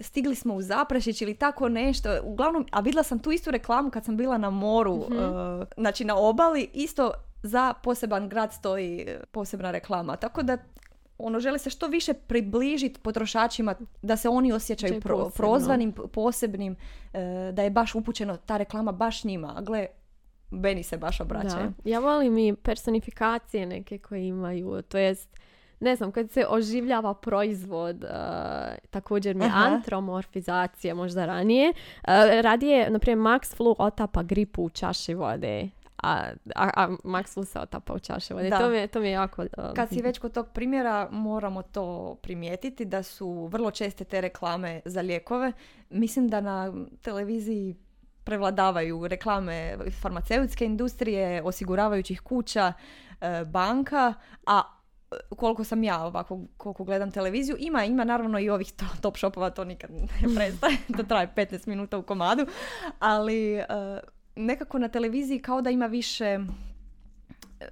stigli 0.00 0.34
smo 0.34 0.54
u 0.54 0.62
Zaprešić 0.62 1.22
ili 1.22 1.34
tako 1.34 1.68
nešto. 1.68 2.10
Uglavnom, 2.24 2.66
a 2.70 2.80
vidjela 2.80 3.02
sam 3.02 3.18
tu 3.18 3.32
istu 3.32 3.50
reklamu 3.50 3.90
kad 3.90 4.04
sam 4.04 4.16
bila 4.16 4.38
na 4.38 4.50
moru, 4.50 4.96
e, 4.96 5.64
znači 5.76 6.04
na 6.04 6.16
obali, 6.16 6.70
isto 6.72 7.12
za 7.42 7.72
poseban 7.82 8.28
grad 8.28 8.52
stoji 8.52 9.00
e, 9.00 9.20
posebna 9.30 9.70
reklama. 9.70 10.16
Tako 10.16 10.42
da 10.42 10.58
ono 11.18 11.40
želi 11.40 11.58
se 11.58 11.70
što 11.70 11.86
više 11.86 12.14
približiti 12.14 13.00
potrošačima 13.00 13.74
da 14.02 14.16
se 14.16 14.28
oni 14.28 14.52
osjećaju 14.52 15.00
pro- 15.00 15.30
prozvanim, 15.36 15.92
posebnim, 15.92 16.76
e, 17.12 17.52
da 17.52 17.62
je 17.62 17.70
baš 17.70 17.94
upućeno 17.94 18.36
ta 18.36 18.56
reklama 18.56 18.92
baš 18.92 19.24
njima. 19.24 19.54
A 19.56 19.60
gle, 19.60 19.86
Beni 20.52 20.82
se 20.82 20.96
baš 20.96 21.20
obraćaju. 21.20 21.72
Da. 21.84 21.90
Ja 21.90 21.98
volim 21.98 22.38
i 22.38 22.54
personifikacije 22.56 23.66
neke 23.66 23.98
koje 23.98 24.26
imaju, 24.26 24.82
to 24.82 24.98
jest 24.98 25.42
ne 25.80 25.96
znam, 25.96 26.12
kad 26.12 26.30
se 26.30 26.46
oživljava 26.48 27.14
proizvod, 27.14 28.04
uh, 28.04 28.10
također 28.90 29.36
mi 29.36 29.44
Aha. 29.44 29.58
antromorfizacija 29.58 30.94
možda 30.94 31.26
ranije. 31.26 31.68
Uh, 31.68 32.12
radije, 32.40 32.90
na 32.90 32.98
primjer, 32.98 33.18
Max 33.18 33.56
Flu 33.56 33.76
otapa 33.78 34.22
gripu 34.22 34.62
u 34.62 34.70
čaši 34.70 35.14
vode. 35.14 35.68
A, 36.02 36.22
a, 36.54 36.70
a 36.76 36.88
Max 36.88 37.34
Flu 37.34 37.44
se 37.44 37.60
otapa 37.60 37.94
u 37.94 37.98
čaši 37.98 38.34
vode. 38.34 38.50
Da. 38.50 38.58
To 38.58 38.68
mi, 38.68 38.76
je, 38.76 38.86
to 38.86 39.00
mi 39.00 39.06
je 39.06 39.12
jako... 39.12 39.42
uh, 39.42 39.72
Kad 39.74 39.88
si 39.88 40.02
već 40.02 40.18
kod 40.18 40.32
tog 40.32 40.48
primjera, 40.48 41.08
moramo 41.10 41.62
to 41.62 42.16
primijetiti 42.22 42.84
da 42.84 43.02
su 43.02 43.46
vrlo 43.46 43.70
česte 43.70 44.04
te 44.04 44.20
reklame 44.20 44.80
za 44.84 45.00
lijekove. 45.00 45.52
Mislim 45.90 46.28
da 46.28 46.40
na 46.40 46.72
televiziji 47.00 47.76
prevladavaju 48.24 49.08
reklame 49.08 49.76
farmaceutske 50.00 50.64
industrije, 50.64 51.42
osiguravajućih 51.42 52.20
kuća, 52.20 52.72
e, 53.20 53.44
banka, 53.44 54.14
a 54.46 54.62
e, 55.12 55.16
koliko 55.36 55.64
sam 55.64 55.82
ja 55.84 56.04
ovako, 56.04 56.40
koliko 56.56 56.84
gledam 56.84 57.10
televiziju, 57.10 57.56
ima, 57.58 57.84
ima 57.84 58.04
naravno 58.04 58.38
i 58.38 58.50
ovih 58.50 58.72
to- 58.72 58.96
top 59.00 59.16
shopova, 59.16 59.50
to 59.50 59.64
nikad 59.64 59.90
ne 59.90 60.06
prestaje, 60.36 60.76
to 60.96 61.02
traje 61.02 61.28
15 61.36 61.68
minuta 61.68 61.98
u 61.98 62.02
komadu, 62.02 62.46
ali 62.98 63.54
e, 63.54 63.64
nekako 64.36 64.78
na 64.78 64.88
televiziji 64.88 65.38
kao 65.38 65.60
da 65.60 65.70
ima 65.70 65.86
više 65.86 66.38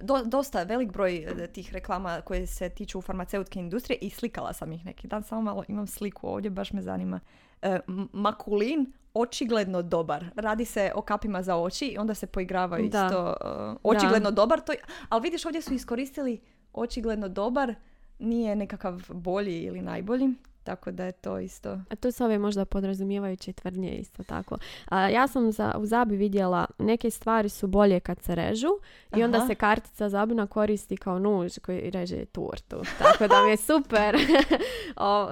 do- 0.01 0.23
dosta 0.25 0.63
velik 0.63 0.91
broj 0.91 1.25
tih 1.53 1.73
reklama 1.73 2.21
koje 2.21 2.47
se 2.47 2.69
tiču 2.69 3.01
farmaceutske 3.01 3.59
industrije 3.59 3.97
i 3.97 4.09
slikala 4.09 4.53
sam 4.53 4.71
ih 4.71 4.85
neki 4.85 5.07
dan, 5.07 5.23
samo 5.23 5.41
malo 5.41 5.63
imam 5.67 5.87
sliku 5.87 6.27
ovdje, 6.27 6.51
baš 6.51 6.73
me 6.73 6.81
zanima. 6.81 7.19
E, 7.61 7.79
Makulin, 8.13 8.85
očigledno 9.13 9.81
dobar. 9.83 10.25
Radi 10.35 10.65
se 10.65 10.91
o 10.95 11.01
kapima 11.01 11.43
za 11.43 11.55
oči 11.57 11.85
i 11.85 11.97
onda 11.97 12.13
se 12.13 12.27
poigravaju 12.27 12.89
Da. 12.89 13.05
isto. 13.05 13.35
e, 13.41 13.75
očigledno 13.83 14.31
dobar, 14.31 14.59
to, 14.59 14.71
je- 14.71 14.79
ali 15.09 15.21
vidiš 15.21 15.45
ovdje 15.45 15.61
su 15.61 15.73
iskoristili 15.73 16.39
očigledno 16.73 17.27
dobar, 17.29 17.75
nije 18.19 18.55
nekakav 18.55 19.01
bolji 19.09 19.59
ili 19.59 19.81
najbolji, 19.81 20.29
tako 20.63 20.91
da 20.91 21.05
je 21.05 21.11
to 21.11 21.39
isto. 21.39 21.79
A 21.89 21.95
to 21.95 22.11
su 22.11 22.23
ove 22.23 22.37
možda 22.37 22.65
podrazumijevajuće 22.65 23.53
tvrdnje 23.53 23.91
isto 23.91 24.23
tako. 24.23 24.57
A, 24.85 25.09
ja 25.09 25.27
sam 25.27 25.51
za, 25.51 25.73
u 25.77 25.85
Zabi 25.85 26.15
vidjela 26.15 26.65
neke 26.77 27.09
stvari 27.09 27.49
su 27.49 27.67
bolje 27.67 27.99
kad 27.99 28.21
se 28.21 28.35
režu 28.35 28.69
i 29.15 29.23
onda 29.23 29.37
Aha. 29.37 29.47
se 29.47 29.55
kartica 29.55 30.09
Zabina 30.09 30.47
koristi 30.47 30.97
kao 30.97 31.19
nuž 31.19 31.57
koji 31.59 31.89
reže 31.89 32.25
tortu. 32.25 32.81
Tako 33.03 33.27
da 33.27 33.43
mi 33.43 33.49
je 33.49 33.57
super 33.57 34.15
o, 34.95 35.27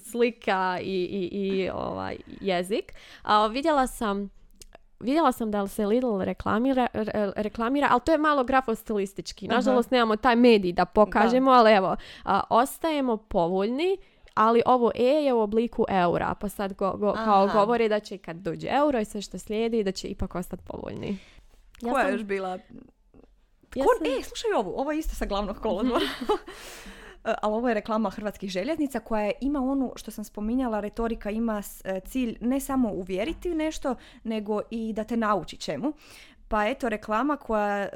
slika 0.00 0.78
i, 0.82 1.04
i, 1.04 1.28
i 1.32 1.70
ovaj, 1.70 2.16
jezik. 2.40 2.92
A, 3.22 3.46
vidjela 3.46 3.86
sam 3.86 4.30
Vidjela 5.00 5.32
sam 5.32 5.50
da 5.50 5.66
se 5.66 5.86
Lidl 5.86 6.20
reklamira, 6.20 6.86
re- 6.92 7.32
reklamira, 7.36 7.88
ali 7.90 8.00
to 8.04 8.12
je 8.12 8.18
malo 8.18 8.44
grafostilistički. 8.44 9.46
Aha. 9.46 9.54
Nažalost, 9.54 9.90
nemamo 9.90 10.16
taj 10.16 10.36
medij 10.36 10.72
da 10.72 10.84
pokažemo, 10.84 11.50
ali 11.50 11.72
evo, 11.72 11.96
a, 12.24 12.40
ostajemo 12.50 13.16
povoljni, 13.16 13.96
ali 14.38 14.62
ovo 14.66 14.90
E 14.94 15.02
je 15.04 15.32
u 15.32 15.40
obliku 15.40 15.84
eura, 15.90 16.34
pa 16.34 16.48
sad 16.48 16.74
go, 16.74 16.92
go- 16.92 17.12
kao 17.14 17.44
Aha. 17.44 17.54
govori 17.54 17.88
da 17.88 18.00
će 18.00 18.18
kad 18.18 18.36
dođe 18.36 18.68
euro 18.70 19.00
i 19.00 19.04
sve 19.04 19.22
što 19.22 19.38
slijedi, 19.38 19.84
da 19.84 19.92
će 19.92 20.08
ipak 20.08 20.34
ostati 20.34 20.62
povoljni. 20.64 21.18
Ja 21.82 21.92
Koja 21.92 22.02
sam- 22.02 22.10
je 22.10 22.14
još 22.14 22.24
bila? 22.24 22.48
ja 22.48 22.58
Ko- 23.76 23.94
sam- 23.98 24.06
E, 24.10 24.22
slušaj 24.22 24.50
ovu, 24.52 24.72
ovo 24.72 24.92
je 24.92 24.98
isto 24.98 25.14
sa 25.14 25.26
glavnog 25.26 25.56
kolodvora. 25.58 26.04
E, 27.24 27.34
Ali 27.42 27.54
ovo 27.54 27.68
je 27.68 27.74
reklama 27.74 28.10
hrvatskih 28.10 28.50
željeznica 28.50 29.00
koja 29.00 29.22
je- 29.22 29.32
ima 29.40 29.60
onu, 29.60 29.92
što 29.96 30.10
sam 30.10 30.24
spominjala, 30.24 30.80
retorika 30.80 31.30
ima 31.30 31.62
e, 31.84 32.00
cilj 32.00 32.38
ne 32.40 32.60
samo 32.60 32.90
uvjeriti 32.90 33.50
u 33.50 33.56
nešto, 33.56 33.94
nego 34.24 34.60
i 34.70 34.92
da 34.92 35.04
te 35.04 35.16
nauči 35.16 35.56
čemu. 35.56 35.92
Pa 36.48 36.66
eto, 36.66 36.88
reklama 36.88 37.36
koja 37.36 37.78
e, 37.82 37.88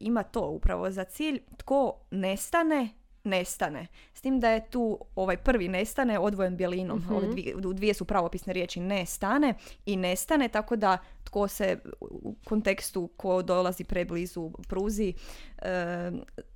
ima 0.00 0.22
to 0.22 0.40
upravo 0.42 0.90
za 0.90 1.04
cilj, 1.04 1.40
tko 1.56 1.94
nestane, 2.10 2.88
nestane. 3.24 3.86
S 4.14 4.20
tim 4.20 4.40
da 4.40 4.50
je 4.50 4.70
tu 4.70 4.98
ovaj 5.14 5.36
prvi 5.36 5.68
nestane 5.68 6.18
odvojen 6.18 6.56
bjelinom. 6.56 6.98
Mhm. 6.98 7.14
Ove 7.14 7.26
dvije, 7.26 7.56
u 7.56 7.72
dvije 7.72 7.94
su 7.94 8.04
pravopisne 8.04 8.52
riječi 8.52 8.80
nestane 8.80 9.54
i 9.86 9.96
nestane, 9.96 10.48
tako 10.48 10.76
da 10.76 10.98
tko 11.24 11.48
se 11.48 11.78
u 12.00 12.34
kontekstu 12.44 13.08
ko 13.16 13.42
dolazi 13.42 13.84
preblizu 13.84 14.50
pruzi 14.68 15.14
e, 15.58 16.10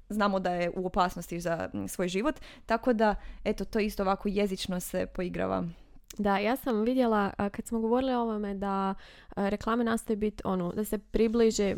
znamo 0.09 0.41
da 0.41 0.55
je 0.55 0.71
u 0.77 0.87
opasnosti 0.87 1.41
za 1.41 1.71
svoj 1.89 2.09
život, 2.09 2.41
tako 2.67 2.93
da 2.93 3.15
eto 3.45 3.65
to 3.65 3.79
isto 3.79 4.03
ovako 4.03 4.29
jezično 4.29 4.81
se 4.81 5.07
poigrava. 5.07 5.65
Da, 6.19 6.39
ja 6.39 6.57
sam 6.57 6.83
vidjela 6.83 7.31
kad 7.37 7.67
smo 7.67 7.81
govorili 7.81 8.15
o 8.15 8.21
ovome 8.21 8.55
da 8.55 8.95
reklame 9.37 9.85
nastoje 9.85 10.17
biti 10.17 10.43
ono, 10.45 10.73
da 10.73 10.85
se 10.85 10.99
približe 10.99 11.77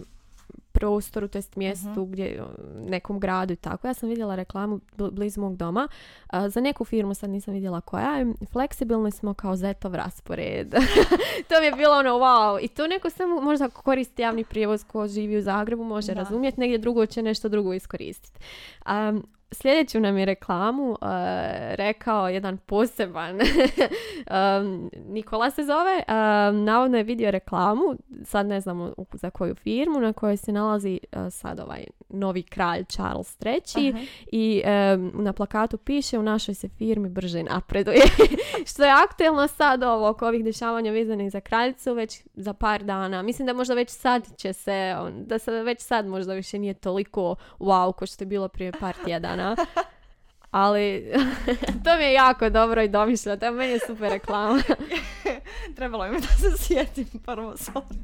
prostoru, 0.75 1.29
to 1.29 1.39
jest 1.39 1.57
mjestu 1.57 2.05
gdje, 2.05 2.43
o, 2.43 2.47
nekom 2.91 3.21
gradu 3.21 3.53
i 3.53 3.57
tako. 3.57 3.87
Ja 3.87 3.95
sam 3.95 4.09
vidjela 4.09 4.35
reklamu 4.35 4.81
bl- 4.99 5.11
blizu 5.11 5.41
mog 5.41 5.57
doma. 5.57 5.89
a, 6.27 6.49
za 6.49 6.61
neku 6.61 6.85
firmu, 6.85 7.15
sad 7.15 7.31
nisam 7.31 7.55
vidjela 7.55 7.81
koja 7.81 8.11
je. 8.17 8.27
Fleksibilni 8.53 9.11
smo 9.11 9.35
kao 9.35 9.57
zetov 9.57 9.95
raspored. 9.95 10.75
to 11.49 11.55
mi 11.61 11.67
je 11.67 11.73
bilo 11.73 11.95
ono 11.95 12.11
wow. 12.11 12.59
I 12.63 12.69
to 12.69 12.87
neko 12.87 13.11
samo 13.11 13.41
možda 13.41 13.69
koristi 13.69 14.23
javni 14.23 14.45
prijevoz 14.45 14.85
ko 14.85 15.09
živi 15.09 15.37
u 15.39 15.43
Zagrebu, 15.43 15.85
može 15.85 16.15
Da. 16.15 16.21
razumjeti. 16.21 16.61
Negdje 16.61 16.79
drugo 16.79 17.07
će 17.07 17.23
nešto 17.23 17.49
drugo 17.49 17.73
iskoristiti. 17.75 18.41
Um, 18.87 19.27
Sljedeću 19.55 20.01
nam 20.01 20.19
je 20.19 20.25
reklamu 20.25 20.91
uh, 20.91 20.99
rekao 21.75 22.29
jedan 22.29 22.59
poseban, 22.59 23.41
um, 23.41 24.91
Nikola 25.09 25.51
se 25.51 25.63
zove, 25.63 26.03
um, 26.09 26.65
navodno 26.65 26.97
je 26.97 27.05
vidio 27.05 27.31
reklamu, 27.31 27.97
sad 28.25 28.47
ne 28.47 28.61
znamo 28.61 28.93
za 29.13 29.31
koju 29.31 29.55
firmu, 29.55 30.01
na 30.01 30.13
kojoj 30.13 30.37
se 30.37 30.53
nalazi 30.53 31.01
uh, 31.13 31.33
sad 31.33 31.61
ovaj 31.61 31.85
novi 32.09 32.43
kralj 32.43 32.85
Charles 32.85 33.37
III 33.45 33.89
Aha. 33.89 33.99
i 34.33 34.63
um, 34.65 35.25
na 35.25 35.33
plakatu 35.33 35.79
piše 35.79 36.19
u 36.19 36.23
našoj 36.23 36.55
se 36.55 36.69
firmi 36.69 37.09
brže 37.09 37.43
napreduje. 37.43 38.03
Što 38.71 38.85
je 38.85 38.91
aktuelno 38.91 39.49
sad 39.49 39.83
ovo 39.83 40.09
oko 40.09 40.27
ovih 40.27 40.45
dešavanja 40.45 40.93
vezanih 40.93 41.33
za 41.33 41.41
kraljicu 41.41 41.95
već 41.95 42.23
za 42.35 42.53
par 42.53 42.85
dana. 42.85 43.23
Mislim 43.23 43.47
da 43.47 43.53
možda 43.53 43.75
već 43.75 43.91
sad 43.91 44.37
će 44.37 44.53
se, 44.53 44.95
da 45.27 45.39
se 45.39 45.53
već 45.53 45.81
sad 45.81 46.07
možda 46.07 46.35
više 46.35 46.59
nije 46.59 46.75
toliko 46.75 47.37
wow 47.59 47.93
ko 47.93 48.07
što 48.07 48.25
je 48.25 48.27
bilo 48.27 48.49
prije 48.49 48.73
par 48.73 48.95
tjedana. 49.05 49.44
Ali 50.51 51.13
to 51.85 51.97
mi 51.97 52.05
je 52.05 52.13
jako 52.13 52.51
dobro 52.51 52.83
i 52.83 52.89
domišljeno. 52.89 53.37
To 53.37 53.45
je 53.45 53.51
meni 53.51 53.73
je 53.73 53.79
super 53.87 54.11
reklama. 54.11 54.63
Trebalo 55.77 56.09
mi 56.09 56.21
da 56.21 56.27
se 56.27 56.59
sjetim 56.59 57.07
prvo, 57.25 57.53
sorry. 57.53 57.99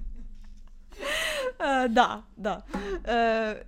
E, 1.85 1.89
da, 1.89 2.23
da. 2.37 2.63
E, 3.05 3.63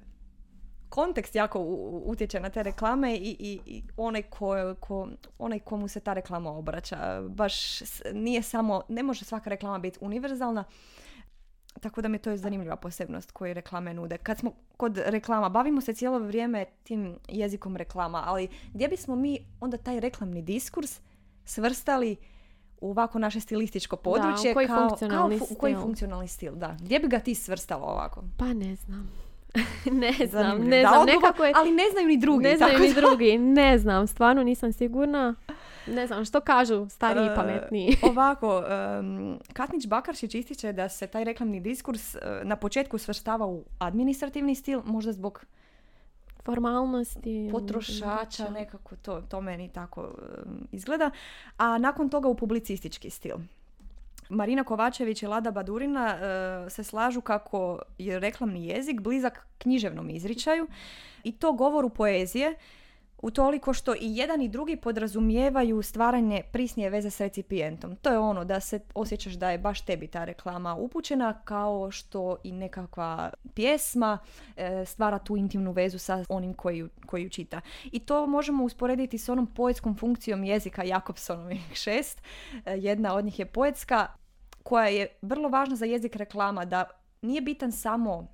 kontekst 0.89 1.35
jako 1.35 1.59
utječe 2.05 2.41
na 2.41 2.51
te 2.51 2.63
reklame 2.63 3.17
i, 3.17 3.37
i, 3.39 3.61
i 3.67 3.83
onaj, 3.97 4.23
ko, 4.23 4.75
ko, 4.81 5.09
onaj 5.39 5.59
komu 5.59 5.89
se 5.89 6.01
ta 6.01 6.13
reklama 6.13 6.51
obraća. 6.51 7.23
Baš 7.29 7.81
nije 8.13 8.43
samo, 8.43 8.83
ne 8.89 9.03
može 9.03 9.25
svaka 9.25 9.51
reklama 9.51 9.79
biti 9.79 9.99
univerzalna, 10.01 10.65
tako 11.81 12.03
da 12.03 12.09
mi 12.09 12.19
to 12.19 12.31
je 12.31 12.37
zanimljiva 12.37 12.77
posebnost 12.77 13.31
koju 13.31 13.55
reklame 13.55 13.95
nude. 13.95 14.19
Kad 14.19 14.39
smo 14.39 14.53
kod 14.77 14.99
reklama, 14.99 15.49
bavimo 15.49 15.81
se 15.81 15.95
cijelo 15.95 16.19
vrijeme 16.19 16.65
tim 16.83 17.17
jezikom 17.29 17.77
reklama, 17.77 18.23
ali 18.27 18.49
gdje 18.67 18.89
bismo 18.89 19.17
mi 19.17 19.39
onda 19.61 19.77
taj 19.77 20.01
reklamni 20.01 20.43
diskurs 20.43 21.01
svrstali 21.45 22.17
u 22.81 22.91
ovako 22.91 23.19
naše 23.19 23.41
stilističko 23.41 23.97
područje 23.97 24.51
u 24.51 24.55
koji 24.55 24.67
kao, 24.67 24.89
funkcionalni 24.89 25.39
kao 25.39 25.47
u 25.51 25.55
koji 25.55 25.73
stil. 25.73 25.83
funkcionalni 25.83 26.29
stil, 26.29 26.53
da. 26.55 26.77
Gdje 26.81 26.99
bi 26.99 27.09
ga 27.09 27.19
ti 27.19 27.35
svrstala 27.35 27.85
ovako? 27.85 28.25
Pa 28.39 28.45
ne 28.47 28.77
znam. 28.77 29.11
ne 30.03 30.27
znam, 30.27 30.59
ne 30.59 30.83
Da, 30.83 30.89
znam, 30.89 31.01
odgovor- 31.01 31.07
nekako 31.15 31.45
je... 31.45 31.53
Ali 31.57 31.71
ne 31.71 31.83
znaju 31.93 32.09
ni 32.09 32.17
drugi. 32.17 32.43
Ne 32.43 32.57
znaju 32.57 32.79
ni 32.79 32.89
da- 32.89 33.01
drugi, 33.01 33.39
ne 33.39 33.79
znam, 33.79 34.07
stvarno 34.07 34.43
nisam 34.43 34.73
sigurna. 34.73 35.35
Ne 35.87 36.07
znam, 36.07 36.25
što 36.25 36.40
kažu 36.40 36.88
stariji 36.88 37.27
E, 37.27 37.35
pametniji? 37.35 37.97
Ovako, 38.11 38.62
um, 38.99 39.38
Katnić 39.53 39.87
Bakaršić 39.87 40.35
ističe 40.35 40.73
da 40.73 40.88
se 40.88 41.07
taj 41.07 41.25
reklamni 41.25 41.61
diskurs 41.61 42.14
e, 42.14 42.18
na 42.45 42.57
početku 42.57 42.99
svrstava 42.99 43.47
u 43.47 43.64
administrativni 43.79 44.55
stil, 44.55 44.83
možda 44.85 45.12
zbog 45.12 45.45
Formalnosti. 46.45 47.49
potrošača, 47.53 48.51
nekako 48.51 48.97
to, 48.97 49.21
to 49.21 49.40
meni 49.40 49.68
tako 49.68 50.01
um, 50.01 50.68
izgleda, 50.73 51.11
a 51.57 51.79
nakon 51.79 52.09
toga 52.09 52.29
u 52.29 52.35
publicistički 52.35 53.11
stil. 53.11 53.37
Marina 54.29 54.64
Kovačević 54.64 55.23
i 55.23 55.27
Lada 55.27 55.51
Badurina 55.51 56.07
e, 56.09 56.71
se 56.71 56.85
slažu 56.85 57.21
kako 57.21 57.79
je 57.99 58.21
reklamni 58.21 58.66
jezik 58.66 59.01
blizak 59.01 59.47
književnom 59.59 60.11
izričaju 60.11 60.66
i 61.25 61.33
to 61.33 61.53
govoru 61.53 61.88
poezije, 61.88 62.55
utoliko 63.23 63.73
što 63.73 63.95
i 63.95 63.99
jedan 64.01 64.43
i 64.43 64.49
drugi 64.49 64.77
podrazumijevaju 64.77 65.83
stvaranje 65.83 66.43
prisnije 66.53 66.91
veze 66.91 67.11
s 67.11 67.21
recipijentom. 67.21 67.97
To 67.97 68.11
je 68.11 68.19
ono 68.19 68.45
da 68.45 68.61
se 68.61 68.81
osjećaš 68.95 69.33
da 69.33 69.51
je 69.51 69.59
baš 69.59 69.81
tebi 69.81 70.07
ta 70.07 70.25
reklama 70.25 70.75
upućena, 70.75 71.41
kao 71.45 71.91
što 71.91 72.37
i 72.45 72.53
nekakva 72.53 73.31
pjesma 73.55 74.19
e, 74.57 74.85
stvara 74.85 75.19
tu 75.19 75.37
intimnu 75.37 75.73
vezu 75.73 75.99
sa 75.99 76.25
onim 76.29 76.55
koji 76.55 76.79
ju, 76.79 76.89
koji 77.07 77.23
ju 77.23 77.29
čita. 77.29 77.61
I 77.85 77.99
to 77.99 78.27
možemo 78.27 78.65
usporediti 78.65 79.19
s 79.19 79.29
onom 79.29 79.47
poetskom 79.47 79.97
funkcijom 79.97 80.45
jezika 80.45 80.85
Jakobsonovih 80.85 81.61
šest. 81.75 82.23
E, 82.65 82.77
jedna 82.77 83.15
od 83.15 83.25
njih 83.25 83.39
je 83.39 83.47
poetska, 83.47 84.07
koja 84.63 84.87
je 84.87 85.07
vrlo 85.23 85.49
važna 85.49 85.77
za 85.77 85.85
jezik 85.85 86.17
reklama, 86.17 86.65
da 86.65 86.85
nije 87.23 87.41
bitan 87.41 87.73
samo 87.73 88.29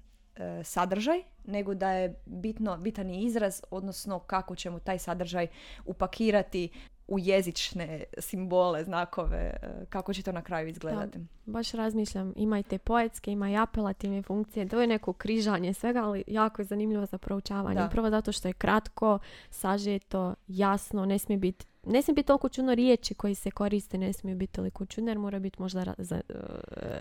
sadržaj, 0.64 1.22
nego 1.44 1.74
da 1.74 1.90
je 1.90 2.14
bitno, 2.26 2.76
bitan 2.76 3.10
i 3.10 3.24
izraz, 3.24 3.62
odnosno 3.70 4.18
kako 4.18 4.56
ćemo 4.56 4.78
taj 4.78 4.98
sadržaj 4.98 5.46
upakirati 5.84 6.68
u 7.08 7.18
jezične 7.18 8.04
simbole, 8.18 8.84
znakove, 8.84 9.38
e, 9.38 9.84
kako 9.88 10.14
će 10.14 10.22
to 10.22 10.32
na 10.32 10.42
kraju 10.42 10.68
izgledati. 10.68 11.18
Baš 11.46 11.72
razmišljam, 11.72 12.32
ima 12.36 12.58
i 12.58 12.62
te 12.62 12.78
poetske, 12.78 13.32
ima 13.32 13.50
i 13.50 13.56
apelativne 13.56 14.22
funkcije, 14.22 14.68
to 14.68 14.80
je 14.80 14.86
neko 14.86 15.12
križanje 15.12 15.74
svega, 15.74 16.04
ali 16.04 16.24
jako 16.26 16.62
je 16.62 16.66
zanimljivo 16.66 17.06
za 17.06 17.18
proučavanje. 17.18 17.80
Da. 17.80 17.88
Prvo 17.88 18.10
zato 18.10 18.32
što 18.32 18.48
je 18.48 18.52
kratko, 18.52 19.18
sažeto, 19.50 20.34
jasno, 20.48 21.04
ne 21.04 21.18
smije 21.18 21.38
biti 21.38 21.66
ne 21.88 22.02
smije 22.02 22.14
biti 22.14 22.26
toliko 22.26 22.48
čudno 22.48 22.74
riječi 22.74 23.14
koji 23.14 23.34
se 23.34 23.50
koriste, 23.50 23.98
ne 23.98 24.12
smiju 24.12 24.36
biti 24.36 24.52
toliko 24.52 24.86
čudne, 24.86 25.10
jer 25.10 25.18
mora 25.18 25.38
biti 25.38 25.62
možda 25.62 25.82
ra- 25.82 25.94
za- 25.98 26.20
e, 26.28 26.34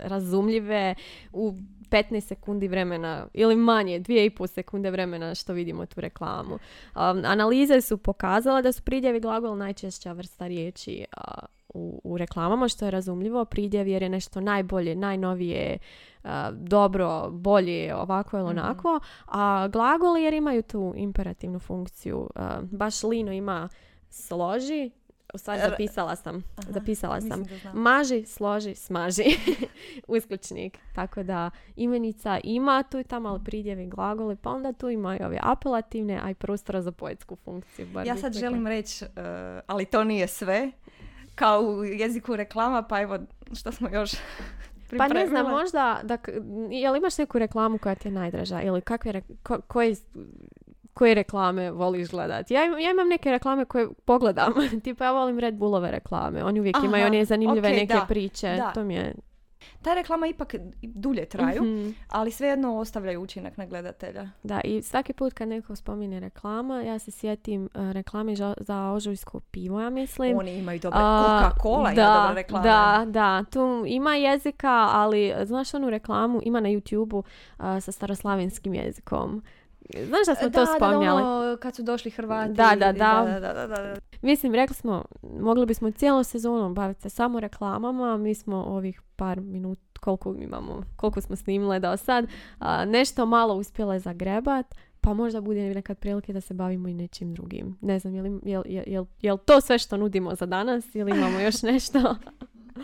razumljive 0.02 0.94
u 1.32 1.54
15 1.90 2.20
sekundi 2.20 2.68
vremena 2.68 3.26
ili 3.34 3.56
manje, 3.56 4.00
2,5 4.00 4.46
sekunde 4.46 4.90
vremena 4.90 5.34
što 5.34 5.52
vidimo 5.52 5.86
tu 5.86 6.00
reklamu. 6.00 6.54
Um, 6.54 6.60
analize 7.24 7.80
su 7.80 7.96
pokazale 7.98 8.62
da 8.62 8.72
su 8.72 8.82
pridjev 8.82 9.16
i 9.16 9.20
glagol 9.20 9.56
najčešća 9.56 10.12
vrsta 10.12 10.46
riječi 10.46 11.04
a, 11.12 11.38
u, 11.68 12.00
u 12.04 12.18
reklamama, 12.18 12.68
što 12.68 12.84
je 12.84 12.90
razumljivo. 12.90 13.44
Pridjev 13.44 13.88
jer 13.88 14.02
je 14.02 14.08
nešto 14.08 14.40
najbolje, 14.40 14.94
najnovije, 14.94 15.78
a, 16.24 16.50
dobro, 16.52 17.08
bolje, 17.30 17.94
ovako 17.94 18.38
ili 18.38 18.44
Mhm. 18.44 18.58
onako. 18.58 19.00
A 19.26 19.68
glagoli 19.68 20.22
jer 20.22 20.34
imaju 20.34 20.62
tu 20.62 20.92
imperativnu 20.96 21.58
funkciju. 21.58 22.30
A, 22.34 22.60
baš 22.62 23.02
Lino 23.02 23.32
ima 23.32 23.68
složi, 24.10 24.90
u 25.34 25.38
stvari 25.38 25.60
zapisala 25.70 26.16
sam, 26.16 26.44
Aha, 26.56 26.72
zapisala 26.72 27.20
sam. 27.20 27.44
Maži, 27.74 28.24
složi, 28.26 28.74
smaži. 28.74 29.24
Uskličnik. 30.08 30.78
Tako 30.94 31.22
da 31.22 31.50
imenica 31.76 32.40
ima 32.44 32.82
tu 32.82 32.98
i 32.98 33.04
tamo, 33.04 33.28
ali 33.28 33.40
pridjevi 33.44 33.86
glagoli, 33.86 34.36
pa 34.36 34.50
onda 34.50 34.72
tu 34.72 34.88
ima 34.88 35.16
i 35.16 35.22
ove 35.22 35.38
apelativne, 35.42 36.20
a 36.22 36.30
i 36.30 36.34
prostora 36.34 36.82
za 36.82 36.92
poetsku 36.92 37.36
funkciju. 37.36 37.86
bar 37.86 38.06
Ja 38.06 38.16
sad 38.16 38.32
želim 38.32 38.66
reći, 38.66 39.04
e, 39.04 39.08
ali 39.66 39.84
to 39.84 40.04
nije 40.04 40.28
sve, 40.28 40.70
kao 41.34 41.60
u 41.60 41.84
jeziku 41.84 42.36
reklama, 42.36 42.82
pa 42.82 43.00
evo 43.00 43.18
što 43.52 43.72
smo 43.72 43.88
još 43.88 44.10
Pa 44.98 45.08
ne 45.08 45.26
znam, 45.26 45.50
možda, 45.50 46.00
da, 46.02 46.18
jel 46.70 46.96
imaš 46.96 47.18
neku 47.18 47.38
reklamu 47.38 47.78
koja 47.78 47.94
ti 47.94 48.08
je 48.08 48.12
najdraža? 48.12 48.62
Ili 48.62 48.80
kakve, 48.80 49.22
ko- 49.42 49.60
koje, 49.60 49.96
koje 50.98 51.14
reklame 51.14 51.70
voliš 51.70 52.08
gledati? 52.08 52.54
Ja, 52.54 52.62
ja 52.64 52.90
imam 52.90 53.08
neke 53.08 53.30
reklame 53.30 53.64
koje 53.64 53.88
pogledam. 54.04 54.52
Tipa 54.84 55.04
ja 55.04 55.12
volim 55.12 55.38
Red 55.38 55.54
Bullove 55.54 55.90
reklame. 55.90 56.44
Oni 56.44 56.60
uvijek 56.60 56.76
imaju 56.76 57.02
Aha, 57.02 57.06
one 57.06 57.24
zanimljive 57.24 57.68
ok, 57.68 57.74
neke 57.74 57.94
da, 57.94 58.06
priče. 58.08 58.54
da. 58.56 58.72
To 58.72 58.84
mi 58.84 58.94
je... 58.94 59.14
Ta 59.82 59.94
reklama 59.94 60.26
ipak 60.26 60.54
dulje 60.82 61.24
traju, 61.24 61.62
Mhm. 61.62 61.90
ali 62.08 62.30
svejedno 62.30 62.76
ostavljaju 62.76 63.20
učinak 63.22 63.56
na 63.56 63.66
gledatelja. 63.66 64.28
Da, 64.42 64.60
i 64.60 64.82
svaki 64.82 65.12
put 65.12 65.32
kad 65.32 65.48
neko 65.48 65.76
spomine 65.76 66.20
reklama, 66.20 66.82
ja 66.82 66.98
se 66.98 67.10
sjetim 67.10 67.68
uh, 67.74 67.90
reklame 67.90 68.36
za, 68.36 68.54
za 68.58 68.90
ožujsko 68.90 69.40
pivo, 69.40 69.80
ja 69.80 69.90
mislim. 69.90 70.38
Oni 70.38 70.58
imaju 70.58 70.80
dobre, 70.80 70.98
Coca-Cola 70.98 71.80
ima 71.82 71.94
da, 71.94 72.20
dobre 72.20 72.34
reklame. 72.34 72.64
Da, 72.64 73.04
da, 73.08 73.44
tu 73.44 73.84
ima 73.86 74.14
jezika, 74.14 74.88
ali 74.90 75.34
znaš 75.42 75.74
onu 75.74 75.90
reklamu, 75.90 76.40
ima 76.42 76.60
na 76.60 76.68
YouTube-u 76.68 77.22
a, 77.58 77.80
sa 77.80 77.92
staroslavenskim 77.92 78.74
jezikom. 78.74 79.42
Znaš 79.94 80.26
da 80.26 80.34
smo 80.34 80.48
da, 80.48 80.64
to 80.64 80.76
spominjali? 80.76 81.22
Da, 81.22 81.28
ono, 81.28 81.56
kad 81.56 81.76
su 81.76 81.82
došli 81.82 82.10
Hrvati. 82.10 82.52
Da, 82.52 82.70
da, 82.78 82.92
da. 82.92 83.24
da, 83.26 83.40
da, 83.40 83.52
da, 83.52 83.66
da. 83.66 83.94
Mislim, 84.22 84.54
rekli 84.54 84.74
smo, 84.74 85.04
mogli 85.40 85.66
bismo 85.66 85.90
cijelom 85.90 86.24
sezonom 86.24 86.74
baviti 86.74 87.02
se 87.02 87.10
samo 87.10 87.40
reklamama, 87.40 88.16
mi 88.16 88.34
smo 88.34 88.56
ovih 88.56 89.02
par 89.16 89.40
minut, 89.40 89.78
koliko 90.00 90.34
imamo, 90.34 90.82
koliko 90.96 91.20
smo 91.20 91.36
snimile 91.36 91.80
do 91.80 91.96
sad, 91.96 92.26
a, 92.58 92.84
nešto 92.84 93.26
malo 93.26 93.54
uspjele 93.54 93.98
zagrebat, 93.98 94.74
pa 95.00 95.14
možda 95.14 95.40
bude 95.40 95.74
nekad 95.74 95.98
prilike 95.98 96.32
da 96.32 96.40
se 96.40 96.54
bavimo 96.54 96.88
i 96.88 96.94
nečim 96.94 97.34
drugim. 97.34 97.78
Ne 97.80 97.98
znam, 97.98 98.14
jel, 98.14 98.26
jel, 98.26 98.62
jel, 98.66 98.84
jel, 98.86 99.04
jel 99.20 99.38
to 99.38 99.60
sve 99.60 99.78
što 99.78 99.96
nudimo 99.96 100.34
za 100.34 100.46
danas 100.46 100.94
ili 100.94 101.10
imamo 101.10 101.40
još 101.40 101.62
nešto? 101.62 102.00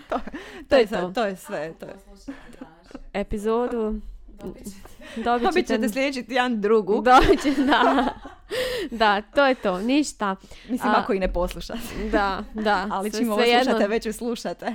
To 0.08 0.18
to 0.68 0.76
je 0.76 0.80
je 0.80 0.86
sve, 0.86 1.00
to. 1.00 1.12
to 1.12 1.24
je 1.24 1.36
sve. 1.36 1.74
To 1.78 1.86
je. 1.86 1.94
Epizodu 3.12 4.00
dobit 5.16 5.24
Dobit 5.42 5.66
ćete... 5.66 5.74
ćete 5.76 5.88
sljedeći 5.88 6.22
tjedan 6.22 6.60
drugu. 6.60 7.02
Dobit 7.12 7.42
će- 7.42 7.62
da. 7.62 8.04
da, 8.90 9.22
to 9.22 9.46
je 9.46 9.54
to, 9.54 9.78
ništa. 9.78 10.36
Mislim, 10.68 10.90
A- 10.90 10.96
ako 10.96 11.12
i 11.12 11.18
ne 11.18 11.32
poslušate. 11.32 11.78
Da, 12.12 12.44
da. 12.54 12.86
Ali 12.92 13.10
sve- 13.10 13.20
čim 13.20 13.28
ovo 13.28 13.38
svejedno- 13.38 13.64
slušate, 13.64 13.88
već 13.88 14.06
ju 14.06 14.12
slušate. 14.12 14.74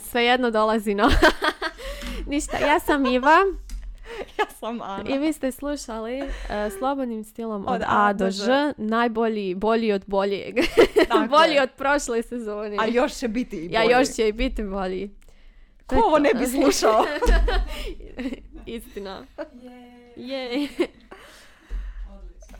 Svejedno 0.00 0.50
dolazi 0.50 0.94
no. 0.94 1.10
Ništa, 2.26 2.56
ja 2.58 2.80
sam 2.80 3.06
Iva 3.06 3.36
ja 4.38 4.44
sam 4.50 4.82
Ana. 4.82 5.04
i 5.06 5.18
vi 5.18 5.32
ste 5.32 5.52
slušali 5.52 6.18
e, 6.18 6.28
slobodnim 6.70 7.24
stilom 7.24 7.64
od, 7.64 7.74
Od 7.74 7.82
A 7.88 8.12
do 8.12 8.30
Ž, 8.30 8.44
najbolji, 8.78 9.54
bolji 9.54 9.92
od 9.92 10.02
boljeg. 10.06 10.54
Tako 11.08 11.26
bolji 11.28 11.58
od 11.58 11.70
prošle 11.70 12.22
sezone. 12.22 12.76
A 12.78 12.86
još 12.86 13.12
će 13.12 13.28
biti 13.28 13.56
i 13.58 13.72
ja 13.72 13.80
bolji. 13.82 13.92
još 13.92 14.08
će 14.08 14.28
i 14.28 14.32
biti 14.32 14.62
bolji. 14.64 15.10
Ko 15.86 15.96
ovo 15.96 16.18
ne 16.18 16.30
bi 16.34 16.46
slušao? 16.46 17.04
Istina. 18.68 19.26
Je. 20.16 20.68